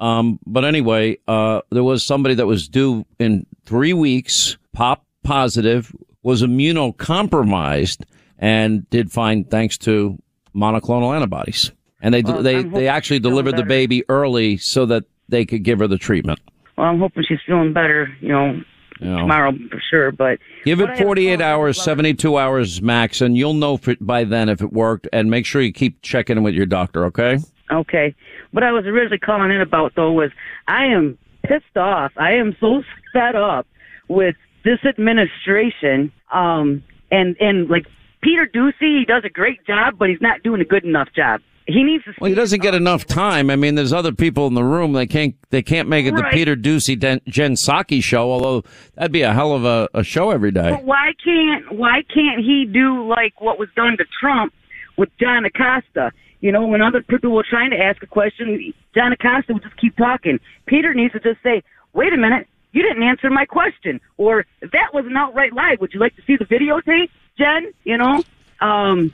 Um, 0.00 0.38
but 0.46 0.64
anyway, 0.64 1.18
uh, 1.28 1.60
there 1.70 1.84
was 1.84 2.02
somebody 2.02 2.34
that 2.34 2.46
was 2.46 2.68
due 2.68 3.06
in 3.18 3.46
three 3.64 3.92
weeks, 3.92 4.56
pop 4.72 5.04
positive, 5.22 5.94
was 6.22 6.42
immunocompromised, 6.42 8.04
and 8.38 8.88
did 8.90 9.12
fine 9.12 9.44
thanks 9.44 9.78
to 9.78 10.18
monoclonal 10.54 11.14
antibodies. 11.14 11.72
And 12.00 12.12
they 12.12 12.22
Well, 12.22 12.42
they 12.42 12.62
they 12.62 12.88
actually 12.88 13.20
delivered 13.20 13.56
the 13.56 13.62
baby 13.62 14.04
early 14.08 14.56
so 14.58 14.84
that 14.86 15.04
they 15.28 15.44
could 15.46 15.62
give 15.62 15.78
her 15.78 15.86
the 15.86 15.96
treatment. 15.98 16.38
Well, 16.76 16.88
I'm 16.88 16.98
hoping 16.98 17.24
she's 17.26 17.38
feeling 17.46 17.72
better, 17.72 18.14
you 18.20 18.28
know, 18.28 18.60
You 19.00 19.10
know. 19.10 19.18
tomorrow 19.20 19.52
for 19.70 19.80
sure. 19.90 20.12
But 20.12 20.38
Give 20.64 20.80
it 20.80 20.98
48 20.98 21.40
hours, 21.40 21.80
72 21.82 22.36
hours 22.36 22.82
max, 22.82 23.20
and 23.20 23.36
you'll 23.36 23.54
know 23.54 23.80
it, 23.86 24.04
by 24.04 24.24
then 24.24 24.48
if 24.48 24.60
it 24.60 24.72
worked. 24.72 25.08
And 25.12 25.30
make 25.30 25.46
sure 25.46 25.62
you 25.62 25.72
keep 25.72 26.02
checking 26.02 26.36
in 26.36 26.42
with 26.42 26.54
your 26.54 26.66
doctor, 26.66 27.04
okay? 27.06 27.38
Okay. 27.70 28.14
What 28.52 28.62
I 28.62 28.72
was 28.72 28.84
originally 28.86 29.18
calling 29.18 29.50
in 29.50 29.60
about 29.60 29.92
though 29.96 30.12
was 30.12 30.30
I 30.68 30.86
am 30.86 31.18
pissed 31.44 31.76
off. 31.76 32.12
I 32.16 32.32
am 32.34 32.56
so 32.60 32.82
fed 33.12 33.34
up 33.36 33.66
with 34.08 34.36
this 34.64 34.78
administration. 34.84 36.12
Um 36.32 36.82
and 37.10 37.36
and 37.40 37.68
like 37.68 37.86
Peter 38.22 38.46
Doocy, 38.46 38.98
he 39.00 39.04
does 39.06 39.22
a 39.24 39.28
great 39.28 39.64
job, 39.66 39.98
but 39.98 40.08
he's 40.08 40.20
not 40.20 40.42
doing 40.42 40.60
a 40.60 40.64
good 40.64 40.84
enough 40.84 41.08
job. 41.14 41.42
He 41.66 41.82
needs 41.82 42.04
to 42.04 42.12
Well, 42.20 42.28
he 42.28 42.34
doesn't 42.34 42.60
get 42.60 42.74
enough 42.74 43.06
time. 43.06 43.48
I 43.48 43.56
mean, 43.56 43.74
there's 43.74 43.92
other 43.92 44.12
people 44.12 44.46
in 44.46 44.54
the 44.54 44.64
room. 44.64 44.92
They 44.92 45.06
can't. 45.06 45.34
They 45.48 45.62
can't 45.62 45.88
make 45.88 46.04
it 46.04 46.14
the 46.14 46.24
Peter 46.30 46.56
Doocy 46.56 46.98
Den- 46.98 47.22
Jen 47.26 47.54
Psaki 47.54 48.02
show. 48.02 48.30
Although 48.30 48.64
that'd 48.96 49.12
be 49.12 49.22
a 49.22 49.32
hell 49.32 49.52
of 49.54 49.64
a, 49.64 49.88
a 49.94 50.04
show 50.04 50.30
every 50.30 50.50
day. 50.50 50.70
But 50.72 50.84
why 50.84 51.12
can't 51.24 51.72
why 51.72 52.02
can't 52.12 52.40
he 52.44 52.66
do 52.70 53.08
like 53.08 53.40
what 53.40 53.58
was 53.58 53.70
done 53.76 53.96
to 53.96 54.04
Trump 54.20 54.52
with 54.98 55.08
John 55.18 55.46
Acosta? 55.46 56.12
You 56.44 56.52
know, 56.52 56.66
when 56.66 56.82
other 56.82 57.00
people 57.00 57.30
were 57.30 57.46
trying 57.48 57.70
to 57.70 57.78
ask 57.78 58.02
a 58.02 58.06
question, 58.06 58.74
John 58.94 59.12
Acosta 59.12 59.54
would 59.54 59.62
just 59.62 59.78
keep 59.78 59.96
talking. 59.96 60.38
Peter 60.66 60.92
needs 60.92 61.14
to 61.14 61.20
just 61.20 61.42
say, 61.42 61.62
"Wait 61.94 62.12
a 62.12 62.18
minute, 62.18 62.46
you 62.72 62.82
didn't 62.82 63.02
answer 63.02 63.30
my 63.30 63.46
question," 63.46 63.98
or 64.18 64.44
"That 64.60 64.92
was 64.92 65.06
an 65.06 65.16
outright 65.16 65.54
lie. 65.54 65.78
Would 65.80 65.94
you 65.94 66.00
like 66.00 66.14
to 66.16 66.22
see 66.26 66.36
the 66.36 66.44
videotape, 66.44 67.08
Jen?" 67.38 67.72
You 67.84 67.96
know, 67.96 68.22
um, 68.60 69.10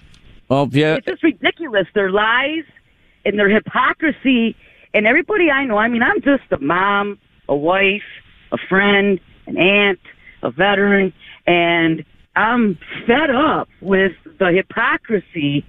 Well, 0.49 0.69
yeah. 0.73 0.97
it's 0.97 1.07
just 1.07 1.23
ridiculous. 1.23 1.87
Their 1.95 2.11
lies 2.11 2.65
and 3.25 3.39
their 3.39 3.49
hypocrisy, 3.49 4.57
and 4.93 5.07
everybody 5.07 5.53
I 5.53 5.67
know. 5.67 5.79
I 5.79 5.87
mean, 5.87 6.03
I'm 6.03 6.21
just 6.23 6.51
a 6.51 6.59
mom, 6.59 7.17
a 7.49 7.55
wife, 7.55 8.11
a 8.51 8.59
friend, 8.59 9.21
an 9.47 9.57
aunt, 9.57 10.01
a 10.43 10.51
veteran, 10.51 11.13
and 11.47 12.05
I'm 12.35 12.77
fed 13.07 13.31
up 13.31 13.69
with 13.81 14.15
the 14.41 14.51
hypocrisy 14.51 15.65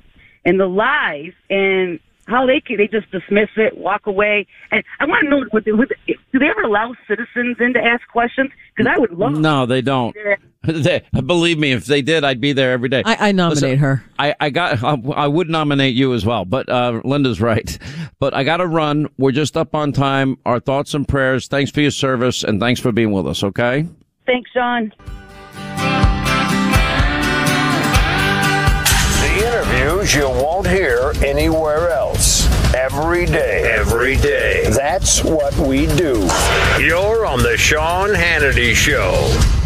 and 0.45 0.59
the 0.59 0.67
lies 0.67 1.33
and 1.49 1.99
how 2.27 2.45
they 2.45 2.61
can, 2.61 2.77
they 2.77 2.87
just 2.87 3.11
dismiss 3.11 3.49
it, 3.57 3.77
walk 3.77 4.07
away. 4.07 4.47
And 4.71 4.83
I 4.99 5.05
want 5.05 5.23
to 5.23 5.29
know, 5.29 5.43
would 5.51 5.65
they, 5.65 5.71
would 5.71 5.89
they, 5.89 6.13
do 6.31 6.39
they 6.39 6.47
ever 6.47 6.61
allow 6.61 6.93
citizens 7.07 7.57
in 7.59 7.73
to 7.73 7.79
ask 7.79 8.07
questions? 8.07 8.51
Because 8.75 8.91
I 8.93 8.99
would 8.99 9.11
love. 9.11 9.33
No, 9.33 9.65
they 9.65 9.81
don't. 9.81 10.15
They, 10.63 11.01
believe 11.11 11.57
me, 11.57 11.71
if 11.71 11.87
they 11.87 12.03
did, 12.03 12.23
I'd 12.23 12.39
be 12.39 12.53
there 12.53 12.71
every 12.71 12.87
day. 12.87 13.01
I, 13.03 13.29
I 13.29 13.31
nominate 13.31 13.63
Listen, 13.63 13.77
her. 13.79 14.05
I, 14.19 14.35
I 14.39 14.51
got. 14.51 14.83
I, 14.83 14.91
I 15.15 15.27
would 15.27 15.49
nominate 15.49 15.95
you 15.95 16.13
as 16.13 16.23
well, 16.23 16.45
but 16.45 16.69
uh, 16.69 17.01
Linda's 17.03 17.41
right. 17.41 17.79
But 18.19 18.35
I 18.35 18.43
got 18.43 18.57
to 18.57 18.67
run. 18.67 19.09
We're 19.17 19.31
just 19.31 19.57
up 19.57 19.73
on 19.73 19.91
time. 19.91 20.37
Our 20.45 20.59
thoughts 20.59 20.93
and 20.93 21.07
prayers. 21.07 21.47
Thanks 21.47 21.71
for 21.71 21.81
your 21.81 21.89
service 21.89 22.43
and 22.43 22.59
thanks 22.59 22.79
for 22.79 22.91
being 22.91 23.11
with 23.11 23.25
us. 23.25 23.43
Okay. 23.43 23.87
Thanks, 24.27 24.51
Sean. 24.51 24.93
Interviews 30.01 30.15
you 30.15 30.29
won't 30.29 30.67
hear 30.67 31.13
anywhere 31.23 31.89
else. 31.89 32.47
Every 32.73 33.25
day. 33.25 33.71
Every 33.71 34.15
day. 34.15 34.67
That's 34.69 35.23
what 35.23 35.55
we 35.57 35.85
do. 35.87 36.27
You're 36.79 37.25
on 37.25 37.43
the 37.43 37.55
Sean 37.57 38.09
Hannity 38.09 38.73
Show. 38.73 39.60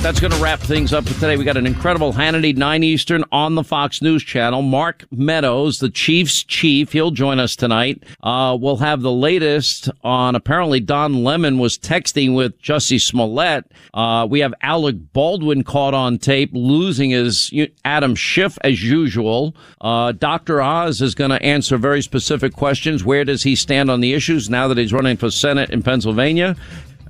Right, 0.00 0.04
that's 0.04 0.20
going 0.20 0.32
to 0.32 0.42
wrap 0.42 0.60
things 0.60 0.92
up 0.92 1.06
for 1.06 1.14
today. 1.14 1.36
We 1.36 1.44
got 1.44 1.56
an 1.56 1.66
incredible 1.66 2.12
Hannity 2.12 2.56
9 2.56 2.82
Eastern 2.82 3.24
on 3.32 3.54
the 3.54 3.64
Fox 3.64 4.00
News 4.00 4.22
channel. 4.22 4.62
Mark 4.62 5.04
Meadows, 5.10 5.78
the 5.78 5.90
Chiefs 5.90 6.42
chief, 6.42 6.92
he'll 6.92 7.10
join 7.10 7.38
us 7.38 7.54
tonight. 7.56 8.02
Uh, 8.22 8.56
we'll 8.58 8.78
have 8.78 9.02
the 9.02 9.12
latest 9.12 9.90
on 10.02 10.34
apparently 10.34 10.80
Don 10.80 11.22
Lemon 11.24 11.58
was 11.58 11.76
texting 11.76 12.34
with 12.34 12.60
Jussie 12.62 13.00
Smollett. 13.00 13.70
Uh, 13.92 14.26
we 14.30 14.40
have 14.40 14.54
Alec 14.62 14.96
Baldwin 15.12 15.64
caught 15.64 15.94
on 15.94 16.18
tape 16.18 16.50
losing 16.52 17.10
his 17.10 17.52
Adam 17.84 18.14
Schiff 18.14 18.58
as 18.62 18.82
usual. 18.82 19.54
Uh, 19.80 20.12
Dr. 20.12 20.62
Oz 20.62 21.02
is 21.02 21.14
going 21.14 21.30
to 21.30 21.42
answer 21.42 21.76
very 21.76 22.02
specific 22.02 22.54
questions. 22.54 23.04
Where 23.04 23.24
does 23.24 23.42
he 23.42 23.54
stand 23.54 23.90
on 23.90 24.00
the 24.00 24.14
issues 24.14 24.48
now 24.48 24.68
that 24.68 24.78
he's 24.78 24.92
running 24.92 25.16
for 25.16 25.30
Senate 25.30 25.70
in 25.70 25.82
Pennsylvania? 25.82 26.56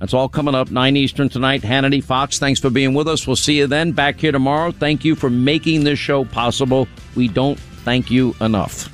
That's 0.01 0.15
all 0.15 0.27
coming 0.27 0.55
up 0.55 0.71
9 0.71 0.97
Eastern 0.97 1.29
tonight. 1.29 1.61
Hannity 1.61 2.03
Fox, 2.03 2.39
thanks 2.39 2.59
for 2.59 2.71
being 2.71 2.95
with 2.95 3.07
us. 3.07 3.27
We'll 3.27 3.35
see 3.35 3.59
you 3.59 3.67
then 3.67 3.91
back 3.91 4.19
here 4.19 4.31
tomorrow. 4.31 4.71
Thank 4.71 5.05
you 5.05 5.15
for 5.15 5.29
making 5.29 5.83
this 5.83 5.99
show 5.99 6.25
possible. 6.25 6.87
We 7.15 7.27
don't 7.27 7.59
thank 7.59 8.09
you 8.09 8.35
enough. 8.41 8.89